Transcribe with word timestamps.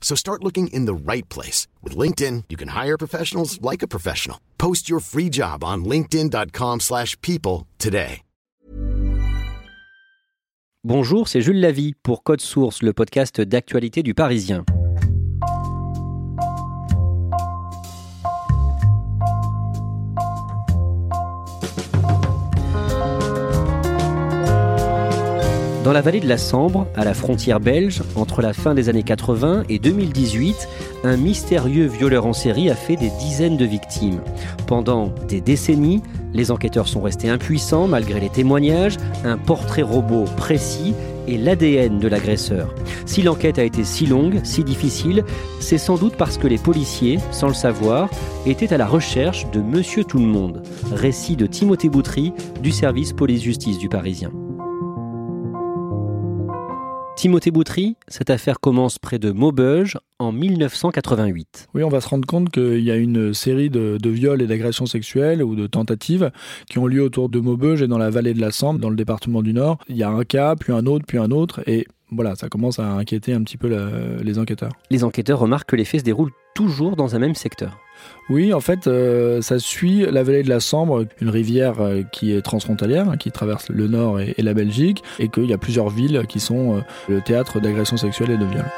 So 0.00 0.16
start 0.16 0.42
looking 0.42 0.66
in 0.72 0.86
the 0.86 0.94
right 0.94 1.28
place. 1.28 1.68
With 1.84 1.96
LinkedIn, 1.96 2.46
you 2.48 2.56
can 2.56 2.70
hire 2.70 2.98
professionals 2.98 3.60
like 3.62 3.84
a 3.84 3.88
professional. 3.88 4.38
Post 4.58 4.90
your 4.90 4.98
free 5.00 5.30
job 5.30 5.62
on 5.62 5.84
linkedin.com 5.84 6.80
slash 6.80 7.16
people 7.20 7.68
today. 7.78 8.22
Bonjour, 10.82 11.28
c'est 11.28 11.42
Jules 11.42 11.60
Lavie 11.60 11.92
pour 12.02 12.22
Code 12.22 12.40
Source, 12.40 12.80
le 12.82 12.94
podcast 12.94 13.42
d'actualité 13.42 14.02
du 14.02 14.14
Parisien. 14.14 14.64
Dans 25.90 25.94
la 25.94 26.02
vallée 26.02 26.20
de 26.20 26.28
la 26.28 26.38
Sambre, 26.38 26.86
à 26.94 27.04
la 27.04 27.14
frontière 27.14 27.58
belge, 27.58 28.00
entre 28.14 28.42
la 28.42 28.52
fin 28.52 28.74
des 28.74 28.88
années 28.88 29.02
80 29.02 29.64
et 29.68 29.80
2018, 29.80 30.68
un 31.02 31.16
mystérieux 31.16 31.86
violeur 31.86 32.26
en 32.26 32.32
série 32.32 32.70
a 32.70 32.76
fait 32.76 32.94
des 32.94 33.10
dizaines 33.18 33.56
de 33.56 33.64
victimes. 33.64 34.20
Pendant 34.68 35.12
des 35.26 35.40
décennies, 35.40 36.00
les 36.32 36.52
enquêteurs 36.52 36.86
sont 36.86 37.00
restés 37.00 37.28
impuissants 37.28 37.88
malgré 37.88 38.20
les 38.20 38.28
témoignages, 38.28 38.98
un 39.24 39.36
portrait 39.36 39.82
robot 39.82 40.26
précis 40.36 40.94
et 41.26 41.36
l'ADN 41.36 41.98
de 41.98 42.06
l'agresseur. 42.06 42.72
Si 43.04 43.22
l'enquête 43.22 43.58
a 43.58 43.64
été 43.64 43.82
si 43.82 44.06
longue, 44.06 44.38
si 44.44 44.62
difficile, 44.62 45.24
c'est 45.58 45.76
sans 45.76 45.96
doute 45.96 46.14
parce 46.16 46.38
que 46.38 46.46
les 46.46 46.58
policiers, 46.58 47.18
sans 47.32 47.48
le 47.48 47.54
savoir, 47.54 48.08
étaient 48.46 48.72
à 48.72 48.78
la 48.78 48.86
recherche 48.86 49.50
de 49.50 49.60
Monsieur 49.60 50.04
Tout-le-Monde. 50.04 50.62
Récit 50.92 51.34
de 51.34 51.46
Timothée 51.46 51.88
Boutry 51.88 52.32
du 52.62 52.70
service 52.70 53.12
police-justice 53.12 53.78
du 53.78 53.88
Parisien. 53.88 54.30
Timothée 57.20 57.50
Boutry, 57.50 57.96
cette 58.08 58.30
affaire 58.30 58.60
commence 58.60 58.98
près 58.98 59.18
de 59.18 59.30
Maubeuge 59.30 59.98
en 60.18 60.32
1988. 60.32 61.68
Oui, 61.74 61.84
on 61.84 61.90
va 61.90 62.00
se 62.00 62.08
rendre 62.08 62.26
compte 62.26 62.48
qu'il 62.48 62.80
y 62.80 62.90
a 62.90 62.96
une 62.96 63.34
série 63.34 63.68
de, 63.68 63.98
viols 64.08 64.40
et 64.40 64.46
d'agressions 64.46 64.86
sexuelles 64.86 65.42
ou 65.42 65.54
de 65.54 65.66
tentatives 65.66 66.30
qui 66.70 66.78
ont 66.78 66.86
lieu 66.86 67.02
autour 67.02 67.28
de 67.28 67.38
Maubeuge 67.38 67.82
et 67.82 67.88
dans 67.88 67.98
la 67.98 68.08
vallée 68.08 68.32
de 68.32 68.40
la 68.40 68.50
Sambre, 68.50 68.80
dans 68.80 68.88
le 68.88 68.96
département 68.96 69.42
du 69.42 69.52
Nord. 69.52 69.76
Il 69.90 69.98
y 69.98 70.02
a 70.02 70.08
un 70.08 70.24
cas, 70.24 70.56
puis 70.56 70.72
un 70.72 70.86
autre, 70.86 71.04
puis 71.06 71.18
un 71.18 71.30
autre, 71.30 71.60
et 71.68 71.86
voilà, 72.10 72.36
ça 72.36 72.48
commence 72.48 72.78
à 72.78 72.90
inquiéter 72.90 73.34
un 73.34 73.42
petit 73.42 73.58
peu 73.58 73.68
les 74.22 74.38
enquêteurs. 74.38 74.72
Les 74.88 75.04
enquêteurs 75.04 75.40
remarquent 75.40 75.68
que 75.68 75.76
les 75.76 75.84
faits 75.84 76.00
se 76.00 76.06
déroulent 76.06 76.32
toujours 76.54 76.96
dans 76.96 77.16
un 77.16 77.18
même 77.18 77.34
secteur. 77.34 77.76
Oui, 78.30 78.54
en 78.54 78.60
fait, 78.60 78.86
euh, 78.86 79.42
ça 79.42 79.58
suit 79.58 80.06
la 80.08 80.22
vallée 80.22 80.44
de 80.44 80.48
la 80.48 80.60
Sambre, 80.60 81.04
une 81.20 81.30
rivière 81.30 81.80
euh, 81.80 82.02
qui 82.12 82.32
est 82.32 82.42
transfrontalière, 82.42 83.10
hein, 83.10 83.16
qui 83.16 83.32
traverse 83.32 83.68
le 83.70 83.88
nord 83.88 84.20
et, 84.20 84.34
la 84.38 84.54
Belgique, 84.54 85.02
et 85.18 85.28
qu'il 85.28 85.46
y 85.46 85.52
a 85.52 85.58
plusieurs 85.58 85.90
villes 85.90 86.24
qui 86.28 86.38
sont 86.38 86.76
euh, 86.76 86.80
le 87.08 87.20
théâtre 87.20 87.58
d'agressions 87.58 87.96
sexuelles 87.96 88.30
et 88.30 88.36
de 88.36 88.44
viols. 88.44 88.70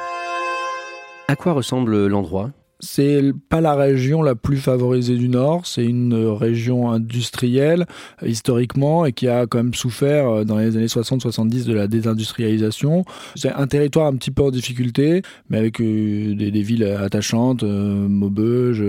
À 1.28 1.36
quoi 1.36 1.52
ressemble 1.52 2.06
l'endroit? 2.06 2.50
C'est 2.82 3.32
pas 3.48 3.60
la 3.60 3.74
région 3.74 4.22
la 4.22 4.34
plus 4.34 4.56
favorisée 4.56 5.16
du 5.16 5.28
Nord, 5.28 5.66
c'est 5.66 5.84
une 5.84 6.14
région 6.14 6.90
industrielle 6.90 7.86
historiquement 8.26 9.06
et 9.06 9.12
qui 9.12 9.28
a 9.28 9.46
quand 9.46 9.58
même 9.58 9.74
souffert 9.74 10.28
euh, 10.28 10.44
dans 10.44 10.58
les 10.58 10.76
années 10.76 10.86
60-70 10.86 11.64
de 11.64 11.74
la 11.74 11.86
désindustrialisation. 11.86 13.04
C'est 13.36 13.52
un 13.52 13.66
territoire 13.68 14.08
un 14.08 14.16
petit 14.16 14.32
peu 14.32 14.42
en 14.42 14.50
difficulté, 14.50 15.22
mais 15.48 15.58
avec 15.58 15.80
euh, 15.80 16.34
des, 16.34 16.62
villes 16.62 16.84
attachantes, 16.84 17.62
euh, 17.62 18.08
Maubeuge, 18.08 18.84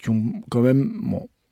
qui 0.00 0.10
ont 0.10 0.22
quand 0.48 0.60
même 0.60 0.92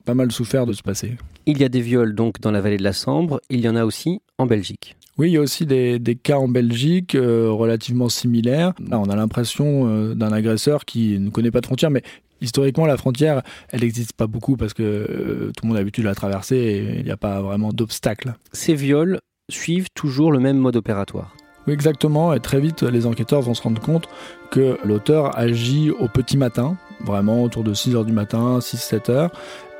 pas 0.05 0.13
mal 0.13 0.31
souffert 0.31 0.65
de 0.65 0.73
ce 0.73 0.81
passé. 0.81 1.17
Il 1.45 1.59
y 1.59 1.63
a 1.63 1.69
des 1.69 1.81
viols 1.81 2.15
donc 2.15 2.39
dans 2.39 2.51
la 2.51 2.61
vallée 2.61 2.77
de 2.77 2.83
la 2.83 2.93
Sambre, 2.93 3.41
il 3.49 3.59
y 3.59 3.67
en 3.67 3.75
a 3.75 3.83
aussi 3.83 4.21
en 4.37 4.45
Belgique. 4.45 4.95
Oui, 5.21 5.29
il 5.29 5.33
y 5.33 5.37
a 5.37 5.41
aussi 5.41 5.67
des, 5.67 6.19
cas 6.23 6.37
en 6.37 6.47
Belgique 6.47 7.13
euh, 7.13 7.51
relativement 7.51 8.09
similaires. 8.09 8.73
on 8.91 9.07
a 9.07 9.15
l'impression 9.15 9.87
euh, 9.87 10.15
d'un 10.15 10.31
agresseur 10.31 10.83
qui 10.83 11.19
ne 11.19 11.29
connaît 11.29 11.51
pas 11.51 11.61
de 11.61 11.67
frontières, 11.67 11.91
mais 11.91 12.01
historiquement, 12.41 12.87
la 12.87 12.97
frontière, 12.97 13.43
elle 13.69 13.81
n'existe 13.81 14.13
pas 14.13 14.25
beaucoup 14.25 14.57
parce 14.57 14.73
que 14.73 14.81
euh, 14.81 15.51
tout 15.55 15.61
le 15.61 15.67
monde 15.67 15.77
a 15.77 15.81
l'habitude 15.81 16.05
de 16.05 16.09
la 16.09 16.15
traverser 16.15 16.55
et 16.55 16.97
il 16.97 17.05
n'y 17.05 17.11
a 17.11 17.17
pas 17.17 17.39
vraiment 17.39 17.69
d'obstacle. 17.71 18.33
Ces 18.51 18.73
viols 18.73 19.19
suivent 19.47 19.89
toujours 19.93 20.31
le 20.31 20.39
même 20.39 20.57
mode 20.57 20.75
opératoire. 20.75 21.35
Oui, 21.67 21.73
exactement. 21.73 22.33
Et 22.33 22.39
très 22.39 22.59
vite, 22.59 22.81
les 22.81 23.05
enquêteurs 23.05 23.41
vont 23.41 23.53
se 23.53 23.61
rendre 23.61 23.79
compte 23.79 24.09
que 24.49 24.79
l'auteur 24.83 25.37
agit 25.37 25.91
au 25.91 26.07
petit 26.07 26.35
matin, 26.35 26.77
vraiment 27.05 27.43
autour 27.43 27.63
de 27.63 27.75
6 27.75 27.93
h 27.93 28.05
du 28.05 28.11
matin, 28.11 28.57
6-7 28.57 29.11
heures, 29.11 29.31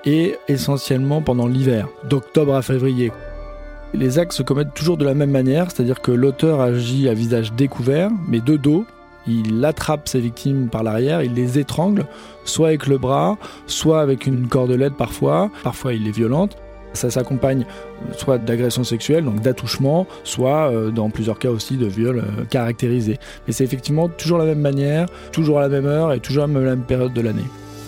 et 0.06 0.36
essentiellement 0.48 1.24
pendant 1.24 1.48
l'hiver, 1.48 1.88
d'octobre 2.08 2.54
à 2.54 2.62
février. 2.62 3.12
Les 3.94 4.20
actes 4.20 4.32
se 4.32 4.42
commettent 4.42 4.74
toujours 4.74 4.96
de 4.96 5.04
la 5.04 5.14
même 5.14 5.32
manière, 5.32 5.70
c'est-à-dire 5.70 6.02
que 6.02 6.12
l'auteur 6.12 6.62
agit 6.62 7.10
à 7.10 7.14
visage 7.14 7.52
découvert, 7.54 8.10
mais 8.28 8.40
de 8.40 8.56
dos. 8.56 8.86
Il 9.28 9.64
attrape 9.66 10.08
ses 10.08 10.20
victimes 10.20 10.70
par 10.70 10.82
l'arrière, 10.82 11.22
il 11.22 11.34
les 11.34 11.60
étrangle, 11.60 12.06
soit 12.46 12.70
avec 12.70 12.88
le 12.88 12.98
bras, 12.98 13.38
soit 13.68 14.02
avec 14.02 14.26
une 14.26 14.48
cordelette 14.48 14.96
parfois. 14.96 15.52
Parfois, 15.64 15.94
il 15.94 16.06
les 16.06 16.12
violente. 16.12 16.58
Ça 16.94 17.10
s'accompagne 17.10 17.66
soit 18.18 18.38
d'agressions 18.38 18.84
sexuelles, 18.84 19.24
donc 19.24 19.42
d'attouchements, 19.42 20.08
soit 20.24 20.72
euh, 20.72 20.90
dans 20.90 21.10
plusieurs 21.10 21.40
cas 21.40 21.50
aussi 21.50 21.78
de 21.78 21.86
viols 21.86 22.20
euh, 22.20 22.44
caractérisés. 22.50 23.20
Mais 23.46 23.54
c'est 23.54 23.64
effectivement 23.64 24.10
toujours 24.10 24.38
la 24.38 24.46
même 24.46 24.60
manière, 24.60 25.08
toujours 25.32 25.60
à 25.60 25.62
la 25.62 25.70
même 25.70 25.86
heure 25.86 26.12
et 26.14 26.20
toujours 26.20 26.46
à 26.46 26.48
la 26.48 26.54
même 26.54 26.84
période 26.84 27.14
de 27.14 27.22
l'année. 27.22 27.46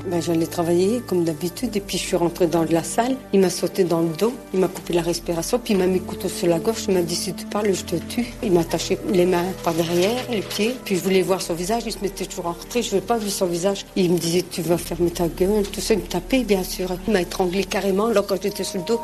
Ben, 0.07 0.21
j'allais 0.21 0.47
travailler 0.47 1.01
comme 1.07 1.23
d'habitude 1.23 1.75
et 1.77 1.79
puis 1.79 1.97
je 1.97 2.03
suis 2.03 2.15
rentrée 2.17 2.47
dans 2.47 2.63
la 2.63 2.83
salle. 2.83 3.15
Il 3.31 3.39
m'a 3.39 3.49
sauté 3.49 3.85
dans 3.85 4.01
le 4.01 4.09
dos, 4.09 4.33
il 4.53 4.59
m'a 4.59 4.67
coupé 4.67 4.93
la 4.93 5.01
respiration, 5.01 5.59
puis 5.59 5.73
il 5.73 5.79
m'a 5.79 5.87
mis 5.87 5.99
le 5.99 6.05
couteau 6.05 6.27
sur 6.27 6.47
la 6.47 6.59
gorge. 6.59 6.85
Il 6.89 6.93
m'a 6.93 7.01
dit 7.01 7.15
si 7.15 7.33
tu 7.33 7.45
parles, 7.45 7.73
je 7.73 7.83
te 7.85 7.95
tue. 7.95 8.27
Il 8.43 8.51
m'a 8.51 8.61
attaché 8.61 8.97
les 9.11 9.25
mains 9.25 9.45
par 9.63 9.73
derrière, 9.73 10.29
les 10.29 10.41
pieds. 10.41 10.75
Puis 10.83 10.97
je 10.97 11.03
voulais 11.03 11.21
voir 11.21 11.41
son 11.41 11.53
visage. 11.53 11.83
Il 11.85 11.93
se 11.93 11.99
mettait 11.99 12.25
toujours 12.25 12.47
en 12.47 12.51
retrait. 12.51 12.81
Je 12.81 12.95
ne 12.95 12.99
veux 12.99 13.05
pas 13.05 13.17
voir 13.17 13.31
son 13.31 13.45
visage. 13.45 13.85
Il 13.95 14.11
me 14.11 14.17
disait 14.17 14.43
tu 14.49 14.61
vas 14.61 14.77
fermer 14.77 15.11
ta 15.11 15.27
gueule. 15.27 15.63
Tout 15.63 15.79
ça, 15.79 15.93
il 15.93 16.01
me 16.01 16.05
tapait 16.05 16.43
bien 16.43 16.63
sûr. 16.63 16.89
Il 17.07 17.13
m'a 17.13 17.21
étranglé 17.21 17.63
carrément 17.63 18.09
là 18.09 18.21
quand 18.27 18.41
j'étais 18.41 18.63
sur 18.63 18.79
le 18.79 18.85
dos. 18.85 19.01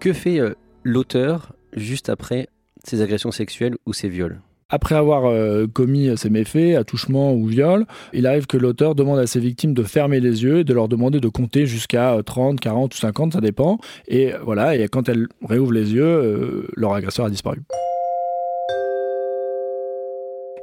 Que 0.00 0.12
fait 0.14 0.38
euh, 0.38 0.54
l'auteur 0.84 1.52
juste 1.74 2.08
après 2.08 2.48
ces 2.84 3.02
agressions 3.02 3.32
sexuelles 3.32 3.76
ou 3.84 3.92
ces 3.92 4.08
viols? 4.08 4.40
Après 4.70 4.94
avoir 4.94 5.24
euh, 5.24 5.66
commis 5.66 6.10
ces 6.16 6.28
méfaits, 6.28 6.76
attouchement 6.76 7.32
ou 7.32 7.46
viol, 7.46 7.86
il 8.12 8.26
arrive 8.26 8.46
que 8.46 8.58
l'auteur 8.58 8.94
demande 8.94 9.18
à 9.18 9.26
ses 9.26 9.40
victimes 9.40 9.72
de 9.72 9.82
fermer 9.82 10.20
les 10.20 10.42
yeux 10.42 10.58
et 10.58 10.64
de 10.64 10.74
leur 10.74 10.88
demander 10.88 11.20
de 11.20 11.28
compter 11.28 11.66
jusqu'à 11.66 12.18
30, 12.24 12.54
euh, 12.54 12.58
40 12.58 12.94
ou 12.94 12.98
50, 12.98 13.32
ça 13.32 13.40
dépend. 13.40 13.78
Et 14.08 14.32
voilà, 14.44 14.76
et 14.76 14.86
quand 14.88 15.08
elles 15.08 15.26
réouvrent 15.42 15.72
les 15.72 15.94
yeux, 15.94 16.04
euh, 16.04 16.68
leur 16.76 16.92
agresseur 16.92 17.24
a 17.26 17.30
disparu. 17.30 17.62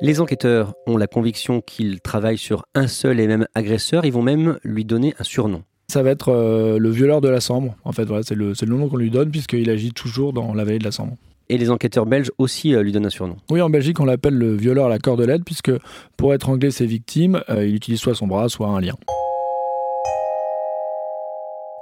Les 0.01 0.21
enquêteurs 0.21 0.75
ont 0.85 0.97
la 0.97 1.07
conviction 1.07 1.61
qu'ils 1.61 2.01
travaillent 2.01 2.37
sur 2.37 2.65
un 2.75 2.87
seul 2.87 3.19
et 3.19 3.27
même 3.27 3.47
agresseur, 3.55 4.05
ils 4.05 4.11
vont 4.11 4.21
même 4.21 4.59
lui 4.63 4.85
donner 4.85 5.15
un 5.19 5.23
surnom. 5.23 5.63
Ça 5.87 6.03
va 6.03 6.09
être 6.09 6.77
le 6.77 6.89
violeur 6.89 7.21
de 7.21 7.29
la 7.29 7.39
Sambre. 7.39 7.75
En 7.85 7.91
fait, 7.91 8.03
voilà, 8.03 8.23
c'est 8.23 8.35
le, 8.35 8.53
le 8.59 8.75
nom 8.75 8.89
qu'on 8.89 8.97
lui 8.97 9.11
donne 9.11 9.31
puisqu'il 9.31 9.69
agit 9.69 9.93
toujours 9.93 10.33
dans 10.33 10.53
la 10.53 10.65
vallée 10.65 10.79
de 10.79 10.83
la 10.83 10.91
Sambre. 10.91 11.15
Et 11.49 11.57
les 11.57 11.69
enquêteurs 11.69 12.05
belges 12.05 12.31
aussi 12.37 12.73
euh, 12.73 12.81
lui 12.81 12.91
donnent 12.91 13.05
un 13.05 13.11
surnom. 13.11 13.37
Oui, 13.51 13.61
en 13.61 13.69
Belgique, 13.69 13.99
on 13.99 14.05
l'appelle 14.05 14.35
le 14.35 14.55
violeur 14.55 14.87
à 14.87 14.89
la 14.89 14.99
cordelette, 14.99 15.43
puisque 15.45 15.71
pour 16.17 16.33
étrangler 16.33 16.71
ses 16.71 16.85
victimes, 16.85 17.41
euh, 17.49 17.65
il 17.65 17.75
utilise 17.75 17.99
soit 17.99 18.15
son 18.15 18.27
bras, 18.27 18.49
soit 18.49 18.67
un 18.67 18.81
lien. 18.81 18.95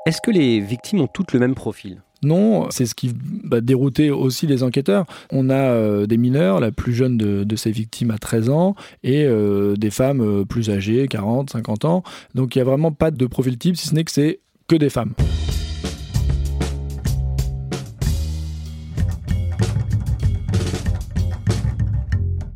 Est-ce 0.06 0.19
que 0.21 0.31
les 0.31 0.60
victimes 0.60 1.00
ont 1.00 1.07
toutes 1.07 1.31
le 1.31 1.39
même 1.39 1.56
profil? 1.56 2.01
Non, 2.24 2.69
c'est 2.71 2.86
ce 2.86 2.95
qui 2.95 3.13
va 3.44 3.62
dérouter 3.62 4.12
aussi 4.12 4.48
les 4.48 4.63
enquêteurs. 4.63 5.06
On 5.31 5.50
a 5.50 5.56
euh, 5.56 6.06
des 6.07 6.18
mineurs, 6.18 6.59
la 6.59 6.71
plus 6.71 6.94
jeune 6.94 7.18
de, 7.18 7.56
ces 7.56 7.71
victimes 7.71 8.12
à 8.12 8.18
13 8.18 8.50
ans, 8.50 8.75
et 9.04 9.25
des 9.77 9.89
femmes 9.92 10.45
plus 10.45 10.69
âgées, 10.69 11.07
40, 11.07 11.51
50 11.51 11.86
ans. 11.86 12.04
Donc 12.36 12.56
il 12.56 12.59
n'y 12.59 12.62
a 12.63 12.66
vraiment 12.66 12.92
pas 12.92 13.12
de 13.12 13.25
profil 13.25 13.57
type, 13.57 13.77
si 13.77 13.88
ce 13.88 13.95
n'est 13.95 14.04
que 14.04 14.12
c'est 14.12 14.39
que 14.68 14.75
des 14.75 14.89
femmes. 14.89 15.13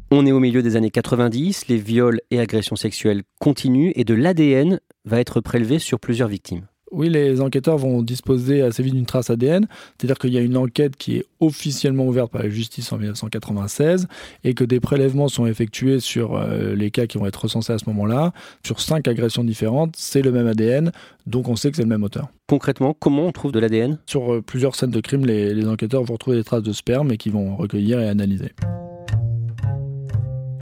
On 0.10 0.26
est 0.26 0.32
au 0.32 0.40
milieu 0.40 0.62
des 0.62 0.78
années 0.78 0.90
90, 0.90 1.68
les 1.68 1.76
viols 1.76 2.22
et 2.32 2.40
agressions 2.40 2.78
sexuelles 2.78 3.24
continuent 3.42 3.92
et 3.96 4.06
de 4.06 4.14
l'ADN 4.14 4.80
va 5.04 5.20
être 5.20 5.42
prélevé 5.42 5.80
sur 5.80 6.00
plusieurs 6.00 6.30
victimes. 6.30 6.66
Oui, 6.94 7.10
les 7.10 7.42
enquêteurs 7.42 7.78
vont 7.78 8.02
disposer 8.02 8.62
assez 8.62 8.82
vite 8.82 8.94
d'une 8.94 9.06
trace 9.06 9.30
ADN, 9.30 9.68
c'est-à-dire 9.98 10.18
qu'il 10.18 10.32
y 10.32 10.38
a 10.38 10.42
une 10.42 10.56
enquête 10.56 10.96
qui 10.96 11.18
est 11.18 11.26
officiellement 11.42 12.08
ouverte 12.08 12.32
par 12.32 12.42
la 12.42 12.50
justice 12.50 12.90
en 12.94 12.98
1996 12.98 14.08
et 14.46 14.54
que 14.54 14.64
des 14.64 14.80
prélèvements 14.80 15.28
sont 15.28 15.46
effectués 15.46 16.00
sur 16.00 16.38
euh, 16.38 16.74
les 16.74 16.90
cas 16.90 17.06
qui 17.06 17.18
vont 17.18 17.26
être 17.26 17.44
recensés 17.44 17.74
à 17.74 17.78
ce 17.78 17.84
moment-là. 17.88 18.32
Sur 18.66 18.80
cinq 18.80 19.10
agressions 19.10 19.44
différentes, 19.44 19.96
c'est 19.98 20.22
le 20.22 20.32
même 20.32 20.48
ADN, 20.48 20.94
donc 21.26 21.50
on 21.50 21.58
sait 21.58 21.70
que 21.70 21.76
c'est 21.76 21.84
le 21.84 21.90
même 21.90 22.04
auteur. 22.04 22.30
Concrètement, 22.48 22.96
comment 22.98 23.28
on 23.28 23.34
trouve 23.34 23.52
de 23.52 23.60
l'ADN 23.60 24.00
Sur 24.06 24.36
euh, 24.36 24.42
plusieurs 24.42 24.76
scènes 24.76 24.92
de 24.92 25.02
crime, 25.02 25.26
les, 25.26 25.54
les 25.54 25.68
enquêteurs 25.68 26.06
vont 26.06 26.14
retrouver 26.14 26.38
des 26.38 26.46
traces 26.46 26.64
de 26.64 26.72
sperme 26.72 27.12
et 27.12 27.18
qui 27.18 27.30
vont 27.30 27.58
recueillir 27.58 28.00
et 28.00 28.08
analyser. 28.08 28.54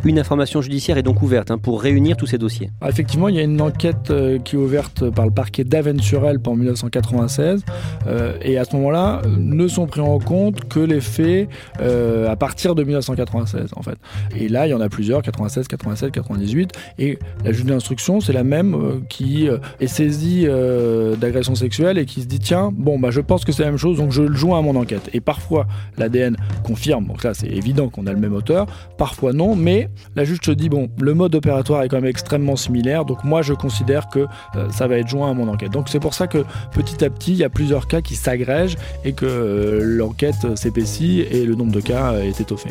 Une 0.06 0.20
information 0.20 0.62
judiciaire 0.62 1.00
est 1.00 1.04
donc 1.04 1.24
ouverte 1.24 1.50
hein, 1.50 1.58
pour 1.58 1.82
réunir 1.82 2.16
tous 2.16 2.28
ces 2.28 2.38
dossiers. 2.38 2.70
Ah, 2.80 2.90
effectivement, 2.90 3.28
il 3.28 3.34
y 3.34 3.40
a 3.40 3.42
une 3.42 3.60
enquête 3.60 4.12
euh, 4.12 4.38
qui 4.38 4.56
est 4.56 4.60
ouverte 4.60 5.10
par 5.10 5.26
le 5.26 5.32
parquet 5.32 5.64
d'Avennes-sur-Elbe 5.64 6.48
en 6.48 6.56
1996. 6.56 7.66
euh, 8.06 8.38
et 8.44 8.60
à 8.60 8.66
ce 8.66 8.76
moment-là, 8.76 9.24
ne 9.26 9.68
sont 9.68 9.88
pris 9.88 10.02
en 10.02 10.20
compte 10.20 10.70
que 10.70 10.80
les 10.80 11.02
faits 11.02 11.50
euh, 11.82 12.30
à 12.30 12.36
partir 12.36 12.76
de 12.76 12.84
1996, 12.84 13.72
en 13.76 13.82
fait. 13.82 13.98
Et 14.38 14.48
là, 14.48 14.68
il 14.68 14.70
y 14.70 14.74
en 14.76 14.82
a 14.82 14.90
plusieurs, 14.90 15.24
96, 15.24 15.68
87, 15.68 16.12
98. 16.12 16.74
Et 17.00 17.18
la 17.44 17.52
juge 17.52 17.66
d'instruction, 17.66 18.22
c'est 18.22 18.34
la 18.34 18.44
même 18.44 18.76
euh, 18.76 19.00
qui 19.10 19.50
euh, 19.50 19.58
est 19.80 19.88
saisie 19.88 20.44
euh, 20.46 21.16
d'agression 21.16 21.56
sexuelle 21.56 21.98
et 21.98 22.06
qui 22.06 22.22
se 22.22 22.28
dit 22.28 22.38
tiens, 22.38 22.70
bon, 22.72 23.00
bah, 23.00 23.10
je 23.10 23.22
pense 23.22 23.44
que 23.44 23.52
c'est 23.52 23.64
la 23.64 23.70
même 23.70 23.80
chose, 23.80 23.98
donc 23.98 24.12
je 24.12 24.22
le 24.22 24.36
joins 24.36 24.60
à 24.60 24.62
mon 24.62 24.76
enquête. 24.76 25.10
Et 25.14 25.20
parfois, 25.20 25.66
l'ADN 25.98 26.38
confirme, 26.64 27.08
donc 27.08 27.24
là, 27.24 27.34
c'est 27.34 27.48
évident 27.48 27.90
qu'on 27.90 28.06
a 28.06 28.14
le 28.14 28.20
même 28.20 28.34
auteur. 28.34 28.68
Parfois, 29.00 29.34
non, 29.34 29.56
mais 29.56 29.90
la 30.16 30.24
juge 30.24 30.40
se 30.44 30.52
dit 30.52 30.70
bon, 30.70 30.90
le 31.00 31.14
mode 31.14 31.36
opératoire 31.36 31.84
est 31.84 31.90
quand 31.90 31.98
même 31.98 32.06
extrêmement 32.06 32.56
similaire, 32.56 33.06
donc 33.06 33.24
moi 33.24 33.42
je 33.42 33.54
considère 33.54 34.10
que 34.10 34.28
euh, 34.56 34.70
ça 34.70 34.88
va 34.88 34.98
être 34.98 35.08
joint 35.08 35.32
à 35.32 35.34
mon 35.34 35.48
enquête. 35.48 35.72
Donc 35.72 35.90
c'est 35.90 36.00
pour 36.00 36.14
ça 36.14 36.28
que 36.28 36.46
petit 36.72 37.04
à 37.04 37.10
petit, 37.10 37.32
il 37.32 37.38
y 37.38 37.44
a 37.44 37.50
plusieurs 37.50 37.88
cas 37.88 38.02
qui 38.02 38.16
s'agrègent 38.16 38.78
et 39.04 39.14
que 39.14 39.26
euh, 39.26 39.80
l'enquête 39.84 40.56
s'épaissit 40.56 41.22
et 41.22 41.46
le 41.46 41.56
nombre 41.56 41.72
de 41.72 41.82
cas 41.82 42.14
euh, 42.14 42.24
est 42.24 42.40
étoffé. 42.40 42.70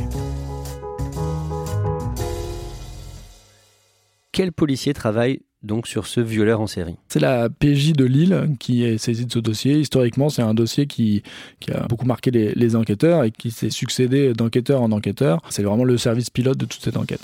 Quel 4.32 4.50
policier 4.50 4.94
travaille 4.94 5.40
donc 5.64 5.86
sur 5.86 6.06
ce 6.06 6.20
violeur 6.20 6.60
en 6.60 6.66
série 6.66 6.96
C'est 7.08 7.20
la 7.20 7.48
PJ 7.48 7.92
de 7.92 8.04
Lille 8.04 8.50
qui 8.58 8.84
est 8.84 8.98
saisie 8.98 9.26
de 9.26 9.32
ce 9.32 9.38
dossier. 9.38 9.78
Historiquement, 9.78 10.28
c'est 10.28 10.42
un 10.42 10.54
dossier 10.54 10.86
qui, 10.86 11.22
qui 11.60 11.72
a 11.72 11.86
beaucoup 11.88 12.06
marqué 12.06 12.30
les, 12.30 12.52
les 12.54 12.76
enquêteurs 12.76 13.24
et 13.24 13.30
qui 13.30 13.50
s'est 13.50 13.70
succédé 13.70 14.32
d'enquêteur 14.34 14.82
en 14.82 14.92
enquêteur. 14.92 15.40
C'est 15.48 15.62
vraiment 15.62 15.84
le 15.84 15.96
service 15.96 16.30
pilote 16.30 16.58
de 16.58 16.66
toute 16.66 16.82
cette 16.82 16.96
enquête. 16.96 17.20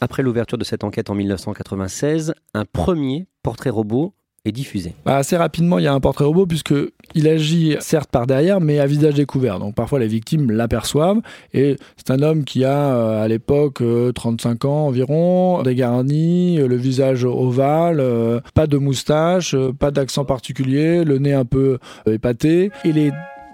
Après 0.00 0.22
l'ouverture 0.22 0.58
de 0.58 0.64
cette 0.64 0.84
enquête 0.84 1.10
en 1.10 1.14
1996, 1.14 2.34
un 2.54 2.64
premier 2.64 3.26
portrait 3.42 3.70
robot 3.70 4.12
est 4.44 4.52
diffusé. 4.52 4.94
Bah, 5.04 5.16
assez 5.16 5.36
rapidement, 5.36 5.78
il 5.78 5.84
y 5.84 5.86
a 5.86 5.92
un 5.92 6.00
portrait 6.00 6.24
robot 6.24 6.46
puisque 6.46 6.74
il 7.14 7.28
agit 7.28 7.76
certes 7.80 8.10
par 8.10 8.26
derrière, 8.26 8.60
mais 8.60 8.78
à 8.78 8.86
visage 8.86 9.14
découvert. 9.14 9.58
Donc 9.58 9.74
parfois 9.74 9.98
les 9.98 10.06
victimes 10.08 10.50
l'aperçoivent 10.50 11.20
et 11.54 11.76
c'est 11.96 12.10
un 12.10 12.22
homme 12.22 12.44
qui 12.44 12.64
a 12.64 12.94
euh, 12.94 13.24
à 13.24 13.28
l'époque 13.28 13.80
euh, 13.80 14.12
35 14.12 14.64
ans 14.64 14.86
environ, 14.86 15.62
dégarni, 15.62 16.58
euh, 16.58 16.68
le 16.68 16.76
visage 16.76 17.24
ovale, 17.24 18.00
euh, 18.00 18.40
pas 18.54 18.66
de 18.66 18.78
moustache, 18.78 19.54
euh, 19.54 19.72
pas 19.72 19.90
d'accent 19.90 20.24
particulier, 20.24 21.04
le 21.04 21.18
nez 21.18 21.34
un 21.34 21.44
peu 21.44 21.78
euh, 22.06 22.14
épaté 22.14 22.70
et 22.84 22.92
les 22.92 23.12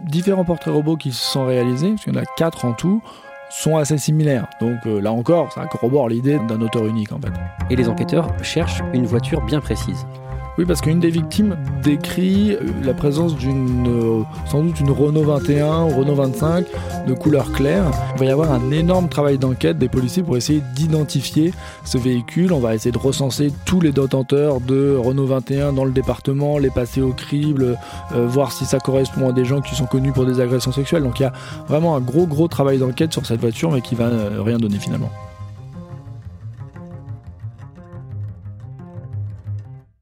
différents 0.09 0.45
portraits 0.45 0.75
robots 0.75 0.97
qui 0.97 1.13
se 1.13 1.33
sont 1.33 1.47
réalisés, 1.47 1.91
parce 1.91 2.05
qu'il 2.05 2.15
y 2.15 2.19
en 2.19 2.21
a 2.21 2.27
quatre 2.37 2.65
en 2.65 2.73
tout, 2.73 3.03
sont 3.51 3.77
assez 3.77 3.99
similaires. 3.99 4.49
Donc 4.61 4.79
euh, 4.87 5.01
là 5.01 5.13
encore, 5.13 5.53
ça 5.53 5.65
corrobore 5.67 6.09
l'idée 6.09 6.39
d'un 6.49 6.61
auteur 6.61 6.87
unique 6.87 7.13
en 7.13 7.21
fait. 7.21 7.33
Et 7.71 7.77
les 7.77 7.89
enquêteurs 7.89 8.29
cherchent 8.43 8.83
une 8.93 9.07
voiture 9.07 9.41
bien 9.43 9.61
précise. 9.61 10.07
Oui, 10.56 10.65
parce 10.67 10.81
qu'une 10.81 11.01
des 11.01 11.11
victimes 11.11 11.56
décrit 11.83 12.53
euh, 12.53 12.61
la 12.85 12.95
présence 12.95 13.35
d'une, 13.35 13.89
euh, 13.89 14.23
sans 14.49 14.62
doute 14.62 14.79
une 14.79 14.91
Renault 14.93 15.25
21 15.25 15.83
ou 15.83 15.89
Renault 15.89 16.15
25 16.15 16.65
de 17.09 17.12
couleur 17.12 17.51
claire. 17.51 17.91
Il 18.15 18.21
va 18.21 18.25
y 18.27 18.31
avoir 18.31 18.53
un 18.53 18.71
énorme 18.71 19.09
travail 19.09 19.37
d'enquête 19.37 19.79
des 19.79 19.89
policiers 19.89 20.23
pour 20.23 20.37
essayer 20.37 20.62
d'identifier 20.77 21.53
ce 21.85 21.99
véhicule. 21.99 22.53
On 22.53 22.61
va 22.61 22.73
essayer 22.77 22.93
de 22.93 22.99
recenser 22.99 23.53
tous 23.65 23.81
les 23.81 23.91
détenteurs 23.91 24.61
de 24.61 24.97
Renault 24.97 25.27
21 25.27 25.73
dans 25.73 25.85
le 25.85 25.91
département, 25.91 26.59
les 26.59 26.71
passer 26.71 27.00
au 27.00 27.12
crible, 27.12 27.77
euh, 28.15 28.27
voir 28.29 28.53
si 28.53 28.65
ça 28.65 28.79
correspond 28.79 29.31
à 29.31 29.33
des 29.33 29.45
gens 29.45 29.61
qui 29.61 29.75
sont 29.75 29.87
connus 29.87 30.12
pour 30.12 30.25
des 30.25 30.41
agressions 30.41 30.71
sexuelles. 30.71 31.03
Donc 31.03 31.19
il 31.19 31.25
y 31.25 31.27
a 31.27 31.33
vraiment 31.67 31.97
un 31.97 32.00
gros 32.00 32.29
gros 32.29 32.47
travail 32.47 32.79
d'enquête 32.79 33.12
sur 33.12 33.27
cette 33.27 33.41
voiture, 33.41 33.73
mais 33.73 33.81
qui 33.81 33.97
va 33.97 34.09
rien 34.45 34.59
donner 34.59 34.79
finalement. 34.79 35.11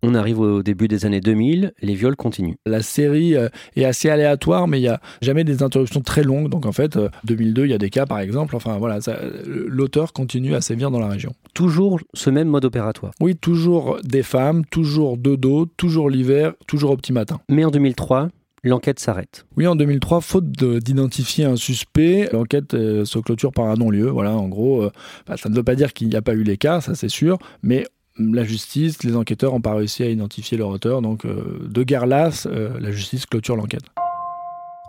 On 0.05 0.15
arrive 0.17 0.41
au 0.41 0.63
début 0.65 0.89
des 0.89 1.07
années 1.07 1.21
2000, 1.21 1.75
les 1.81 1.95
viols 1.95 2.17
continuent. 2.17 2.57
La 2.67 2.83
série 2.83 3.37
euh, 3.37 3.49
est 3.77 3.85
assez 3.85 4.09
aléatoire, 4.11 4.67
mais 4.67 4.79
il 4.79 4.83
n'y 4.83 4.89
a 4.89 5.01
jamais 5.21 5.45
des 5.45 5.63
interruptions 5.63 6.01
très 6.01 6.25
longues. 6.25 6.49
Donc 6.49 6.67
en 6.67 6.73
fait, 6.73 6.97
euh, 6.97 7.09
2002, 7.25 7.67
il 7.67 7.71
y 7.71 7.75
a 7.75 7.79
des 7.79 7.91
cas 7.91 8.05
par 8.05 8.19
exemple. 8.19 8.57
Enfin 8.57 8.79
voilà, 8.79 8.99
l'auteur 9.47 10.13
continue 10.13 10.55
à 10.57 10.61
sévir 10.61 10.91
dans 10.91 10.99
la 10.99 11.09
région. 11.09 11.33
Toujours 11.55 12.01
ce 12.15 12.31
même 12.31 12.49
mode 12.49 12.65
opératoire. 12.65 13.13
Oui, 13.21 13.37
toujours 13.37 13.99
des 14.03 14.25
femmes, 14.25 14.65
toujours 14.67 15.17
de 15.19 15.37
dos, 15.37 15.67
toujours 15.67 16.11
l'hiver, 16.11 16.55
toujours 16.67 16.91
au 16.91 16.97
petit 16.97 17.13
matin. 17.13 17.39
Mais 17.49 17.65
en 17.65 17.71
2003, 17.71 18.29
l'enquête 18.65 18.99
s'arrête. 18.99 19.47
Oui, 19.57 19.69
en 19.69 19.77
2003, 19.77 20.21
faute 20.21 20.51
de- 20.51 20.81
d'identifier 20.81 21.45
un 21.45 21.55
suspect, 21.57 22.29
l'enquête 22.33 22.75
euh, 22.75 23.05
se 23.05 23.21
clôture 23.21 23.53
par 23.53 23.67
un 23.67 23.75
non-lieu. 23.75 24.09
Voilà, 24.09 24.35
en 24.37 24.49
gros, 24.49 24.83
euh, 24.83 24.91
bah, 25.29 25.37
ça 25.37 25.49
ne 25.49 25.55
veut 25.55 25.63
pas 25.65 25.77
dire 25.77 25.93
qu'il 25.93 26.09
n'y 26.09 26.17
a 26.17 26.23
pas 26.23 26.35
eu 26.35 26.43
les 26.43 26.57
cas, 26.57 26.81
ça 26.81 26.95
c'est 26.97 27.09
sûr, 27.09 27.39
mais 27.63 27.85
la 28.19 28.45
justice, 28.45 29.03
les 29.03 29.17
enquêteurs 29.17 29.53
n'ont 29.53 29.61
pas 29.61 29.75
réussi 29.75 30.03
à 30.03 30.09
identifier 30.09 30.59
leur 30.59 30.69
auteur. 30.69 31.03
Donc, 31.03 31.25
euh, 31.25 31.67
de 31.69 31.83
guerre 31.83 32.07
lasse, 32.07 32.47
euh, 32.51 32.79
la 32.81 32.93
justice 32.93 33.27
clôture 33.27 33.57
l'enquête. 33.57 33.85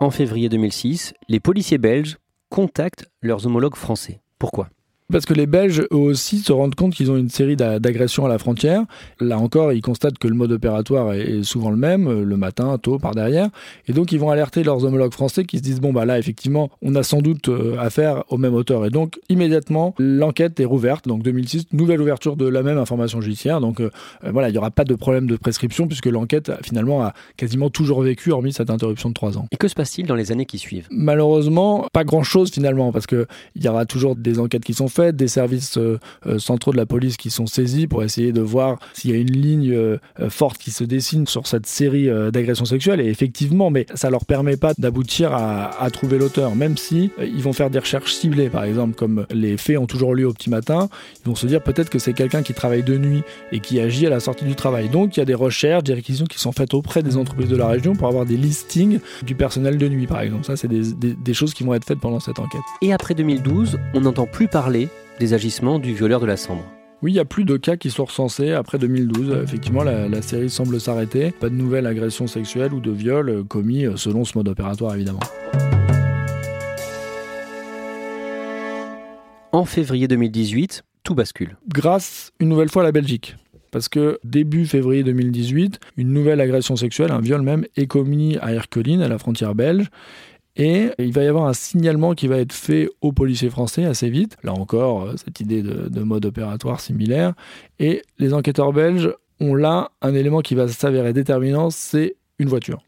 En 0.00 0.10
février 0.10 0.48
2006, 0.48 1.14
les 1.28 1.40
policiers 1.40 1.78
belges 1.78 2.18
contactent 2.50 3.06
leurs 3.22 3.46
homologues 3.46 3.76
français. 3.76 4.20
Pourquoi? 4.38 4.68
Parce 5.14 5.26
que 5.26 5.34
les 5.34 5.46
Belges, 5.46 5.86
eux 5.92 5.96
aussi, 5.96 6.40
se 6.40 6.50
rendent 6.52 6.74
compte 6.74 6.92
qu'ils 6.92 7.12
ont 7.12 7.16
une 7.16 7.28
série 7.28 7.54
d'a- 7.54 7.78
d'agressions 7.78 8.26
à 8.26 8.28
la 8.28 8.36
frontière. 8.36 8.82
Là 9.20 9.38
encore, 9.38 9.72
ils 9.72 9.80
constatent 9.80 10.18
que 10.18 10.26
le 10.26 10.34
mode 10.34 10.50
opératoire 10.50 11.12
est 11.12 11.44
souvent 11.44 11.70
le 11.70 11.76
même, 11.76 12.08
euh, 12.08 12.24
le 12.24 12.36
matin, 12.36 12.76
tôt, 12.78 12.98
par 12.98 13.14
derrière. 13.14 13.48
Et 13.86 13.92
donc, 13.92 14.10
ils 14.10 14.18
vont 14.18 14.30
alerter 14.30 14.64
leurs 14.64 14.84
homologues 14.84 15.12
français 15.12 15.44
qui 15.44 15.58
se 15.58 15.62
disent, 15.62 15.80
bon, 15.80 15.92
bah 15.92 16.04
là, 16.04 16.18
effectivement, 16.18 16.68
on 16.82 16.96
a 16.96 17.04
sans 17.04 17.22
doute 17.22 17.48
euh, 17.48 17.78
affaire 17.78 18.24
au 18.28 18.38
même 18.38 18.54
auteur. 18.54 18.84
Et 18.86 18.90
donc, 18.90 19.20
immédiatement, 19.28 19.94
l'enquête 20.00 20.58
est 20.58 20.64
rouverte. 20.64 21.06
Donc, 21.06 21.22
2006, 21.22 21.66
nouvelle 21.72 22.00
ouverture 22.00 22.34
de 22.34 22.48
la 22.48 22.64
même 22.64 22.78
information 22.78 23.20
judiciaire. 23.20 23.60
Donc, 23.60 23.78
euh, 23.78 23.90
voilà, 24.28 24.48
il 24.48 24.52
n'y 24.52 24.58
aura 24.58 24.72
pas 24.72 24.82
de 24.82 24.96
problème 24.96 25.28
de 25.28 25.36
prescription 25.36 25.86
puisque 25.86 26.06
l'enquête, 26.06 26.50
finalement, 26.64 27.04
a 27.04 27.14
quasiment 27.36 27.70
toujours 27.70 28.02
vécu, 28.02 28.32
hormis 28.32 28.52
cette 28.52 28.68
interruption 28.68 29.10
de 29.10 29.14
trois 29.14 29.38
ans. 29.38 29.46
Et 29.52 29.56
que 29.58 29.68
se 29.68 29.76
passe-t-il 29.76 30.08
dans 30.08 30.16
les 30.16 30.32
années 30.32 30.46
qui 30.46 30.58
suivent? 30.58 30.88
Malheureusement, 30.90 31.86
pas 31.92 32.02
grand-chose 32.02 32.50
finalement, 32.50 32.90
parce 32.90 33.06
que 33.06 33.28
il 33.54 33.62
y 33.62 33.68
aura 33.68 33.86
toujours 33.86 34.16
des 34.16 34.40
enquêtes 34.40 34.64
qui 34.64 34.74
sont 34.74 34.88
faites, 34.88 35.03
des 35.12 35.28
services 35.28 35.78
euh, 35.78 35.98
euh, 36.26 36.38
centraux 36.38 36.72
de 36.72 36.76
la 36.76 36.86
police 36.86 37.16
qui 37.16 37.30
sont 37.30 37.46
saisis 37.46 37.86
pour 37.86 38.02
essayer 38.02 38.32
de 38.32 38.40
voir 38.40 38.78
s'il 38.92 39.10
y 39.10 39.14
a 39.14 39.16
une 39.16 39.30
ligne 39.30 39.72
euh, 39.72 39.98
forte 40.28 40.58
qui 40.58 40.70
se 40.70 40.84
dessine 40.84 41.26
sur 41.26 41.46
cette 41.46 41.66
série 41.66 42.08
d'agressions 42.32 42.64
sexuelles. 42.64 43.00
Et 43.00 43.08
effectivement, 43.08 43.70
mais 43.70 43.86
ça 43.94 44.10
leur 44.10 44.24
permet 44.24 44.56
pas 44.56 44.72
d'aboutir 44.78 45.32
à, 45.34 45.90
trouver 45.92 46.18
l'auteur, 46.18 46.56
même 46.56 46.76
si 46.76 47.10
ils 47.20 47.42
vont 47.42 47.52
faire 47.52 47.70
des 47.70 47.78
recherches 47.78 48.14
ciblées, 48.14 48.48
par 48.48 48.64
exemple, 48.64 48.94
comme 48.94 49.26
les 49.30 49.56
faits 49.56 49.78
ont 49.78 49.86
toujours 49.86 50.14
lieu 50.14 50.26
au 50.26 50.32
petit 50.32 50.50
matin. 50.50 50.88
Ils 51.24 51.28
vont 51.28 51.34
se 51.34 51.46
dire 51.46 51.62
peut-être 51.62 51.90
que 51.90 51.98
c'est 51.98 52.12
quelqu'un 52.12 52.42
qui 52.42 52.54
travaille 52.54 52.82
de 52.82 52.98
nuit 52.98 53.22
et 53.52 53.60
qui 53.60 53.80
agit 53.80 54.06
à 54.06 54.10
la 54.10 54.20
sortie 54.20 54.44
du 54.44 54.54
travail. 54.54 54.88
Donc 54.88 55.16
il 55.16 55.20
y 55.20 55.22
a 55.22 55.26
des 55.26 55.34
recherches, 55.34 55.84
des 55.84 55.94
réquisitions 55.94 56.26
qui 56.26 56.38
sont 56.38 56.52
faites 56.52 56.74
auprès 56.74 57.02
des 57.02 57.16
entreprises 57.16 57.48
de 57.48 57.56
la 57.56 57.68
région 57.68 57.94
pour 57.94 58.08
avoir 58.08 58.24
des 58.24 58.36
listings 58.36 58.98
du 59.22 59.34
personnel 59.34 59.78
de 59.78 59.88
nuit, 59.88 60.06
par 60.06 60.20
exemple. 60.20 60.44
Ça, 60.44 60.56
c'est 60.56 60.68
des 60.68 61.34
choses 61.34 61.54
qui 61.54 61.64
vont 61.64 61.74
être 61.74 61.84
faites 61.84 62.00
pendant 62.00 62.20
cette 62.20 62.38
enquête. 62.38 62.62
Et 62.82 62.92
après 62.92 63.14
2012, 63.14 63.78
on 63.94 64.00
n'entend 64.00 64.26
plus 64.26 64.48
parler 64.48 64.88
des 65.18 65.34
agissements 65.34 65.78
du 65.78 65.94
violeur 65.94 66.20
de 66.20 66.26
la 66.26 66.36
Sambre. 66.36 66.64
Oui, 67.02 67.12
il 67.12 67.16
y 67.16 67.20
a 67.20 67.24
plus 67.24 67.44
de 67.44 67.56
cas 67.56 67.76
qui 67.76 67.90
sont 67.90 68.06
recensés 68.06 68.52
après 68.52 68.78
2012. 68.78 69.30
Euh, 69.30 69.42
Effectivement, 69.42 69.82
la, 69.82 70.08
la 70.08 70.22
série 70.22 70.48
semble 70.48 70.80
s'arrêter. 70.80 71.32
Pas 71.32 71.50
de 71.50 71.54
nouvelles 71.54 71.86
agressions 71.86 72.26
sexuelles 72.26 72.72
ou 72.72 72.80
de 72.80 72.90
viols 72.90 73.28
euh, 73.28 73.44
commis 73.44 73.84
euh, 73.84 73.96
selon 73.96 74.24
ce 74.24 74.38
mode 74.38 74.48
opératoire, 74.48 74.94
évidemment. 74.94 75.20
En 79.52 79.64
février 79.66 80.08
2018, 80.08 80.82
tout 81.04 81.14
bascule. 81.14 81.56
Grâce 81.68 82.32
une 82.40 82.48
nouvelle 82.48 82.70
fois 82.70 82.82
à 82.82 82.86
la 82.86 82.92
Belgique. 82.92 83.36
Parce 83.70 83.88
que 83.88 84.18
début 84.24 84.66
février 84.66 85.02
2018, 85.02 85.80
une 85.96 86.12
nouvelle 86.12 86.40
agression 86.40 86.76
sexuelle, 86.76 87.10
un 87.10 87.20
viol 87.20 87.42
même, 87.42 87.66
est 87.76 87.86
commis 87.86 88.38
à 88.40 88.52
Erqueline, 88.52 89.02
à 89.02 89.08
la 89.08 89.18
frontière 89.18 89.54
belge. 89.54 89.90
Et 90.56 90.90
il 90.98 91.12
va 91.12 91.24
y 91.24 91.26
avoir 91.26 91.46
un 91.46 91.52
signalement 91.52 92.14
qui 92.14 92.28
va 92.28 92.38
être 92.38 92.52
fait 92.52 92.88
aux 93.00 93.12
policiers 93.12 93.50
français 93.50 93.84
assez 93.84 94.08
vite. 94.08 94.36
Là 94.42 94.52
encore, 94.52 95.02
euh, 95.02 95.14
cette 95.16 95.40
idée 95.40 95.62
de, 95.62 95.88
de 95.88 96.00
mode 96.02 96.24
opératoire 96.26 96.80
similaire. 96.80 97.34
Et 97.80 98.02
les 98.18 98.34
enquêteurs 98.34 98.72
belges 98.72 99.12
ont 99.40 99.56
là 99.56 99.90
un 100.00 100.14
élément 100.14 100.42
qui 100.42 100.54
va 100.54 100.68
s'avérer 100.68 101.12
déterminant, 101.12 101.70
c'est 101.70 102.14
une 102.38 102.48
voiture. 102.48 102.82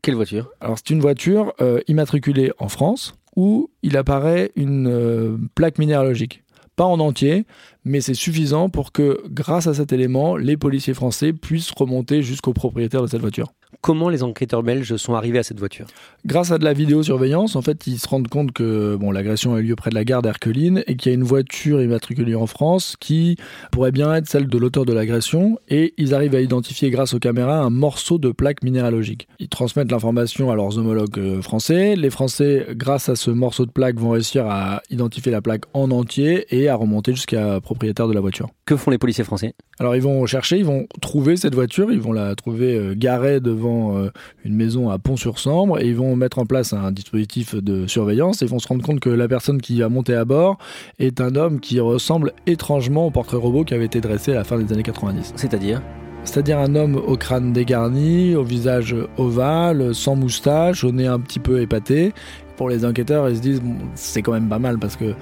Quelle 0.00 0.14
voiture? 0.14 0.48
Alors 0.60 0.78
c'est 0.78 0.88
une 0.90 1.00
voiture 1.00 1.52
euh, 1.60 1.80
immatriculée 1.88 2.52
en 2.58 2.68
France 2.68 3.14
où 3.36 3.70
il 3.82 3.98
apparaît 3.98 4.50
une 4.56 4.88
euh, 4.88 5.36
plaque 5.54 5.78
minéralogique. 5.78 6.42
pas 6.80 6.86
en 6.86 6.98
entier, 6.98 7.44
mais 7.84 8.00
c'est 8.00 8.14
suffisant 8.14 8.70
pour 8.70 8.90
que, 8.90 9.22
grâce 9.28 9.66
à 9.66 9.74
cet 9.74 9.92
élément, 9.92 10.38
les 10.38 10.56
policiers 10.56 10.94
français 10.94 11.34
puissent 11.34 11.72
remonter 11.72 12.22
jusqu'au 12.22 12.54
propriétaire 12.54 13.02
de 13.02 13.06
cette 13.06 13.20
voiture. 13.20 13.52
Comment 13.80 14.08
les 14.08 14.22
enquêteurs 14.22 14.62
belges 14.62 14.96
sont 14.96 15.14
arrivés 15.14 15.38
à 15.38 15.42
cette 15.42 15.58
voiture 15.58 15.86
Grâce 16.26 16.50
à 16.50 16.58
de 16.58 16.64
la 16.64 16.72
vidéosurveillance, 16.72 17.56
en 17.56 17.62
fait, 17.62 17.86
ils 17.86 17.98
se 17.98 18.06
rendent 18.06 18.28
compte 18.28 18.52
que 18.52 18.96
bon, 18.96 19.10
l'agression 19.10 19.54
a 19.54 19.60
eu 19.60 19.62
lieu 19.62 19.76
près 19.76 19.90
de 19.90 19.94
la 19.94 20.04
gare 20.04 20.22
d'Herculine 20.22 20.82
et 20.86 20.96
qu'il 20.96 21.10
y 21.10 21.14
a 21.14 21.16
une 21.16 21.24
voiture 21.24 21.80
immatriculée 21.80 22.34
en 22.34 22.46
France 22.46 22.96
qui 23.00 23.36
pourrait 23.72 23.92
bien 23.92 24.14
être 24.14 24.28
celle 24.28 24.48
de 24.48 24.58
l'auteur 24.58 24.84
de 24.84 24.92
l'agression 24.92 25.58
et 25.68 25.94
ils 25.96 26.14
arrivent 26.14 26.34
à 26.34 26.40
identifier 26.40 26.90
grâce 26.90 27.14
aux 27.14 27.18
caméras 27.18 27.58
un 27.58 27.70
morceau 27.70 28.18
de 28.18 28.32
plaque 28.32 28.62
minéralogique. 28.62 29.28
Ils 29.38 29.48
transmettent 29.48 29.90
l'information 29.90 30.50
à 30.50 30.56
leurs 30.56 30.76
homologues 30.76 31.18
euh, 31.18 31.42
français. 31.42 31.96
Les 31.96 32.10
Français, 32.10 32.66
grâce 32.72 33.08
à 33.08 33.16
ce 33.16 33.30
morceau 33.30 33.66
de 33.66 33.70
plaque, 33.70 33.98
vont 33.98 34.10
réussir 34.10 34.46
à 34.46 34.82
identifier 34.90 35.32
la 35.32 35.40
plaque 35.40 35.64
en 35.72 35.90
entier 35.90 36.46
et 36.50 36.68
à 36.68 36.74
remonter 36.74 37.14
jusqu'à 37.14 37.60
propriétaire 37.60 38.08
de 38.08 38.12
la 38.12 38.20
voiture. 38.20 38.48
Que 38.66 38.76
font 38.76 38.90
les 38.90 38.98
policiers 38.98 39.24
français? 39.24 39.54
Alors 39.78 39.96
ils 39.96 40.02
vont 40.02 40.26
chercher, 40.26 40.58
ils 40.58 40.64
vont 40.64 40.86
trouver 41.00 41.36
cette 41.36 41.54
voiture, 41.54 41.90
ils 41.90 42.00
vont 42.00 42.12
la 42.12 42.34
trouver 42.34 42.76
euh, 42.76 42.94
garée 42.94 43.40
devant 43.40 43.59
euh, 43.68 44.10
une 44.44 44.54
maison 44.54 44.90
à 44.90 44.98
Pont-sur-Sambre 44.98 45.80
et 45.80 45.86
ils 45.86 45.96
vont 45.96 46.16
mettre 46.16 46.38
en 46.38 46.46
place 46.46 46.72
un 46.72 46.92
dispositif 46.92 47.54
de 47.54 47.86
surveillance 47.86 48.42
et 48.42 48.46
ils 48.46 48.50
vont 48.50 48.58
se 48.58 48.68
rendre 48.68 48.84
compte 48.84 49.00
que 49.00 49.10
la 49.10 49.28
personne 49.28 49.60
qui 49.60 49.80
va 49.80 49.88
monter 49.88 50.14
à 50.14 50.24
bord 50.24 50.58
est 50.98 51.20
un 51.20 51.34
homme 51.36 51.60
qui 51.60 51.80
ressemble 51.80 52.32
étrangement 52.46 53.06
au 53.06 53.10
portrait 53.10 53.36
robot 53.36 53.64
qui 53.64 53.74
avait 53.74 53.86
été 53.86 54.00
dressé 54.00 54.32
à 54.32 54.36
la 54.36 54.44
fin 54.44 54.58
des 54.58 54.72
années 54.72 54.82
90. 54.82 55.32
C'est-à-dire? 55.36 55.82
C'est-à-dire 56.24 56.58
un 56.58 56.74
homme 56.74 56.96
au 56.96 57.16
crâne 57.16 57.52
dégarni, 57.52 58.34
au 58.34 58.44
visage 58.44 58.94
ovale, 59.16 59.94
sans 59.94 60.16
moustache, 60.16 60.84
au 60.84 60.92
nez 60.92 61.06
un 61.06 61.18
petit 61.18 61.38
peu 61.38 61.60
épaté. 61.60 62.12
Pour 62.56 62.68
les 62.68 62.84
enquêteurs, 62.84 63.28
ils 63.30 63.36
se 63.36 63.40
disent 63.40 63.62
c'est 63.94 64.20
quand 64.20 64.32
même 64.32 64.48
pas 64.48 64.58
mal 64.58 64.78
parce 64.78 64.96
que 64.96 65.14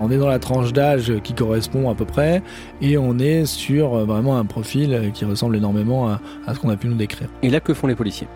on 0.00 0.10
est 0.10 0.18
dans 0.18 0.28
la 0.28 0.38
tranche 0.38 0.72
d'âge 0.72 1.12
qui 1.22 1.34
correspond 1.34 1.90
à 1.90 1.94
peu 1.94 2.04
près 2.04 2.42
et 2.80 2.98
on 2.98 3.18
est 3.18 3.46
sur 3.46 3.94
euh, 3.94 4.04
vraiment 4.04 4.36
un 4.36 4.44
profil 4.44 5.10
qui 5.14 5.24
ressemble 5.24 5.56
énormément 5.56 6.08
à, 6.08 6.54
ce 6.54 6.58
qu'on 6.58 6.70
a 6.70 6.76
pu 6.76 6.88
nous 6.88 6.96
décrire. 6.96 7.28
Et 7.42 7.50
là, 7.50 7.60
que 7.60 7.74
font 7.74 7.86
les 7.86 7.94
policiers? 7.94 8.28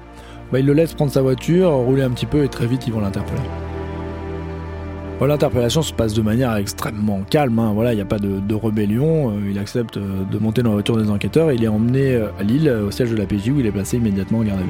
Bah, 0.52 0.60
Ils 0.60 0.66
le 0.66 0.72
laissent 0.72 0.94
prendre 0.94 1.12
sa 1.12 1.22
voiture, 1.22 1.70
rouler 1.70 2.02
un 2.02 2.10
petit 2.10 2.26
peu 2.26 2.44
et 2.44 2.48
très 2.48 2.66
vite 2.66 2.86
ils 2.86 2.92
vont 2.92 3.00
l'interpeller. 3.00 3.42
L'interpellation 5.20 5.82
se 5.82 5.92
passe 5.92 6.14
de 6.14 6.22
manière 6.22 6.54
extrêmement 6.54 7.22
calme, 7.28 7.58
hein. 7.58 7.72
voilà, 7.74 7.92
il 7.92 7.96
n'y 7.96 8.02
a 8.02 8.04
pas 8.04 8.20
de, 8.20 8.54
rébellion, 8.54 9.30
euh, 9.30 9.50
il 9.50 9.58
accepte 9.58 9.96
euh, 9.96 10.22
de 10.30 10.38
monter 10.38 10.62
dans 10.62 10.70
la 10.70 10.76
voiture 10.76 10.96
des 10.96 11.10
enquêteurs 11.10 11.50
et 11.50 11.56
il 11.56 11.64
est 11.64 11.68
emmené 11.68 12.16
à 12.38 12.42
Lille, 12.44 12.70
au 12.70 12.92
siège 12.92 13.10
de 13.10 13.16
la 13.16 13.26
PJ 13.26 13.48
où 13.48 13.58
il 13.58 13.66
est 13.66 13.72
placé 13.72 13.96
immédiatement 13.96 14.38
en 14.38 14.44
garde 14.44 14.60
à 14.60 14.62
vue. 14.62 14.68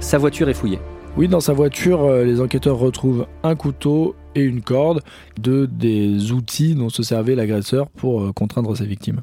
Sa 0.00 0.18
voiture 0.18 0.48
est 0.48 0.54
fouillée. 0.54 0.78
Oui, 1.18 1.26
dans 1.26 1.40
sa 1.40 1.52
voiture, 1.52 2.04
euh, 2.04 2.22
les 2.22 2.40
enquêteurs 2.40 2.78
retrouvent 2.78 3.26
un 3.42 3.56
couteau 3.56 4.14
et 4.36 4.40
une 4.40 4.62
corde, 4.62 5.02
deux 5.36 5.66
des 5.66 6.30
outils 6.30 6.76
dont 6.76 6.90
se 6.90 7.02
servait 7.02 7.34
l'agresseur 7.34 7.88
pour 7.88 8.22
euh, 8.22 8.32
contraindre 8.32 8.76
ses 8.76 8.86
victimes. 8.86 9.20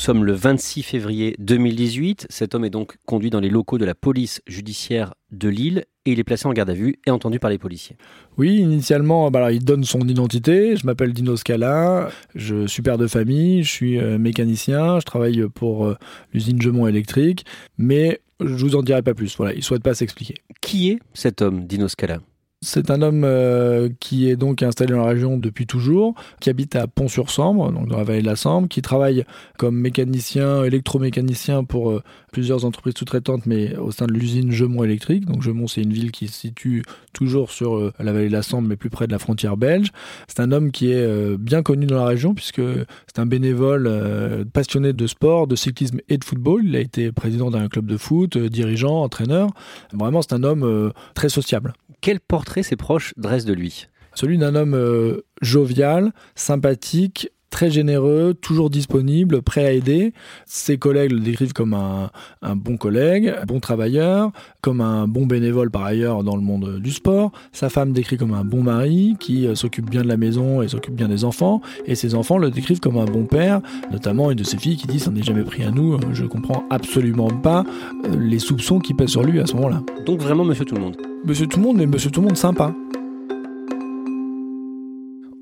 Sommes 0.00 0.24
le 0.24 0.32
26 0.32 0.82
février 0.82 1.36
2018. 1.38 2.26
Cet 2.30 2.54
homme 2.54 2.64
est 2.64 2.70
donc 2.70 2.96
conduit 3.06 3.30
dans 3.30 3.38
les 3.38 3.50
locaux 3.50 3.78
de 3.78 3.84
la 3.84 3.94
police 3.94 4.40
judiciaire 4.46 5.14
de 5.30 5.48
Lille 5.48 5.84
et 6.06 6.12
il 6.12 6.18
est 6.18 6.24
placé 6.24 6.46
en 6.46 6.52
garde 6.52 6.70
à 6.70 6.74
vue 6.74 6.96
et 7.06 7.10
entendu 7.10 7.38
par 7.38 7.50
les 7.50 7.58
policiers. 7.58 7.96
Oui, 8.38 8.56
initialement, 8.56 9.30
bah 9.30 9.52
il 9.52 9.64
donne 9.64 9.84
son 9.84 10.00
identité. 10.00 10.74
Je 10.76 10.86
m'appelle 10.86 11.12
Dino 11.12 11.36
Scala, 11.36 12.10
je 12.34 12.66
suis 12.66 12.82
père 12.82 12.98
de 12.98 13.06
famille, 13.06 13.62
je 13.62 13.70
suis 13.70 14.00
euh, 14.00 14.18
mécanicien, 14.18 14.98
je 14.98 15.04
travaille 15.04 15.46
pour 15.54 15.86
euh, 15.86 15.96
l'usine 16.32 16.60
Gemont 16.60 16.86
électrique, 16.86 17.44
mais 17.76 18.20
je 18.40 18.64
vous 18.64 18.76
en 18.76 18.82
dirai 18.82 19.02
pas 19.02 19.14
plus. 19.14 19.36
Voilà, 19.36 19.52
il 19.54 19.62
souhaite 19.62 19.82
pas 19.82 19.94
s'expliquer. 19.94 20.34
Qui 20.62 20.90
est 20.90 20.98
cet 21.12 21.42
homme, 21.42 21.66
Dino 21.66 21.88
Scala? 21.88 22.20
C'est 22.62 22.90
un 22.90 23.00
homme 23.00 23.22
euh, 23.24 23.88
qui 24.00 24.28
est 24.28 24.36
donc 24.36 24.62
installé 24.62 24.92
dans 24.92 25.00
la 25.00 25.08
région 25.08 25.38
depuis 25.38 25.66
toujours, 25.66 26.14
qui 26.40 26.50
habite 26.50 26.76
à 26.76 26.86
Pont-sur-Sambre, 26.86 27.72
donc 27.72 27.88
dans 27.88 27.96
la 27.96 28.04
vallée 28.04 28.20
de 28.20 28.26
la 28.26 28.36
Sambre, 28.36 28.68
qui 28.68 28.82
travaille 28.82 29.24
comme 29.56 29.76
mécanicien, 29.76 30.62
électromécanicien 30.64 31.64
pour 31.64 31.90
euh, 31.90 32.02
plusieurs 32.32 32.66
entreprises 32.66 32.96
sous-traitantes, 32.98 33.46
mais 33.46 33.74
au 33.76 33.92
sein 33.92 34.06
de 34.06 34.12
l'usine 34.12 34.52
Gemont 34.52 34.84
électrique. 34.84 35.24
Donc 35.24 35.40
Gemont, 35.40 35.68
c'est 35.68 35.80
une 35.80 35.94
ville 35.94 36.10
qui 36.10 36.28
se 36.28 36.34
situe 36.34 36.82
toujours 37.14 37.50
sur 37.50 37.76
euh, 37.76 37.94
la 37.98 38.12
vallée 38.12 38.28
de 38.28 38.32
la 38.32 38.42
Sambre, 38.42 38.68
mais 38.68 38.76
plus 38.76 38.90
près 38.90 39.06
de 39.06 39.12
la 39.12 39.18
frontière 39.18 39.56
belge. 39.56 39.90
C'est 40.28 40.40
un 40.40 40.52
homme 40.52 40.70
qui 40.70 40.92
est 40.92 41.38
bien 41.38 41.62
connu 41.62 41.86
dans 41.86 41.96
la 41.96 42.04
région, 42.04 42.34
puisque 42.34 42.60
c'est 43.06 43.18
un 43.18 43.26
bénévole 43.26 44.44
passionné 44.52 44.92
de 44.92 45.06
sport, 45.06 45.46
de 45.46 45.56
cyclisme 45.56 46.00
et 46.08 46.18
de 46.18 46.24
football. 46.24 46.62
Il 46.64 46.76
a 46.76 46.80
été 46.80 47.10
président 47.10 47.50
d'un 47.50 47.68
club 47.68 47.86
de 47.86 47.96
foot, 47.96 48.36
dirigeant, 48.36 49.02
entraîneur. 49.02 49.48
Vraiment, 49.92 50.20
c'est 50.22 50.34
un 50.34 50.42
homme 50.42 50.92
très 51.14 51.28
sociable. 51.28 51.72
Quel 52.00 52.18
portrait 52.18 52.49
ses 52.62 52.76
proches 52.76 53.14
dressent 53.16 53.44
de 53.44 53.52
lui. 53.52 53.88
Celui 54.14 54.38
d'un 54.38 54.54
homme 54.54 54.74
euh, 54.74 55.24
jovial, 55.40 56.12
sympathique, 56.34 57.30
très 57.50 57.70
généreux, 57.70 58.34
toujours 58.40 58.70
disponible, 58.70 59.42
prêt 59.42 59.66
à 59.66 59.72
aider. 59.72 60.12
Ses 60.46 60.78
collègues 60.78 61.12
le 61.12 61.20
décrivent 61.20 61.52
comme 61.52 61.74
un, 61.74 62.10
bon 62.56 62.76
collègue, 62.76 63.34
un 63.40 63.44
bon 63.44 63.60
travailleur, 63.60 64.30
comme 64.60 64.80
un 64.80 65.06
bon 65.06 65.26
bénévole 65.26 65.70
par 65.70 65.84
ailleurs 65.84 66.24
dans 66.24 66.36
le 66.36 66.42
monde 66.42 66.78
du 66.78 66.92
sport. 66.92 67.32
Sa 67.52 67.68
femme 67.68 67.92
décrit 67.92 68.16
comme 68.16 68.34
un 68.34 68.44
bon 68.44 68.62
mari 68.62 69.16
qui 69.18 69.46
euh, 69.46 69.54
s'occupe 69.54 69.90
bien 69.90 70.02
de 70.02 70.08
la 70.08 70.16
maison 70.16 70.62
et 70.62 70.68
s'occupe 70.68 70.94
bien 70.94 71.08
des 71.08 71.24
enfants. 71.24 71.60
Et 71.86 71.94
ses 71.94 72.14
enfants 72.14 72.38
le 72.38 72.50
décrivent 72.50 72.80
comme 72.80 72.96
un 72.96 73.04
bon 73.04 73.24
père, 73.24 73.60
notamment 73.90 74.30
une 74.30 74.38
de 74.38 74.44
ses 74.44 74.56
filles 74.56 74.76
qui 74.76 74.86
dit 74.86 75.00
ça 75.00 75.10
n'est 75.10 75.22
jamais 75.22 75.44
pris 75.44 75.64
à 75.64 75.70
nous, 75.70 75.98
je 76.12 76.24
comprends 76.24 76.64
absolument 76.70 77.28
pas 77.28 77.64
euh, 78.04 78.16
les 78.18 78.38
soupçons 78.38 78.78
qui 78.78 78.94
pèsent 78.94 79.10
sur 79.10 79.22
lui 79.22 79.40
à 79.40 79.46
ce 79.46 79.54
moment-là. 79.54 79.82
Donc 80.06 80.20
vraiment 80.20 80.44
monsieur 80.44 80.64
tout 80.64 80.76
le 80.76 80.80
monde 80.80 80.96
Monsieur 81.24 81.46
tout 81.46 81.58
le 81.58 81.64
monde, 81.64 81.76
mais 81.76 81.86
monsieur 81.86 82.10
tout 82.10 82.20
le 82.20 82.28
monde 82.28 82.36
sympa. 82.36 82.72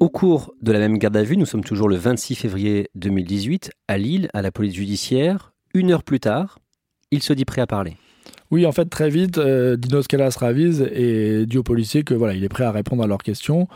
Au 0.00 0.08
cours 0.08 0.54
de 0.62 0.70
la 0.70 0.78
même 0.78 0.96
garde 0.96 1.16
à 1.16 1.24
vue, 1.24 1.36
nous 1.36 1.44
sommes 1.44 1.64
toujours 1.64 1.88
le 1.88 1.96
26 1.96 2.36
février 2.36 2.88
2018 2.94 3.72
à 3.88 3.98
Lille, 3.98 4.28
à 4.32 4.42
la 4.42 4.52
police 4.52 4.74
judiciaire. 4.74 5.52
Une 5.74 5.90
heure 5.90 6.04
plus 6.04 6.20
tard, 6.20 6.60
il 7.10 7.20
se 7.20 7.32
dit 7.32 7.44
prêt 7.44 7.62
à 7.62 7.66
parler. 7.66 7.96
Oui, 8.52 8.64
en 8.64 8.70
fait, 8.70 8.84
très 8.84 9.10
vite, 9.10 9.38
euh, 9.38 9.76
Dino 9.76 10.00
Scala 10.00 10.30
se 10.30 10.38
ravise 10.38 10.88
et 10.92 11.46
dit 11.46 11.58
aux 11.58 11.64
policiers 11.64 12.04
que 12.04 12.14
voilà, 12.14 12.34
il 12.34 12.44
est 12.44 12.48
prêt 12.48 12.62
à 12.62 12.70
répondre 12.70 13.02
à 13.02 13.08
leurs 13.08 13.24
questions. 13.24 13.66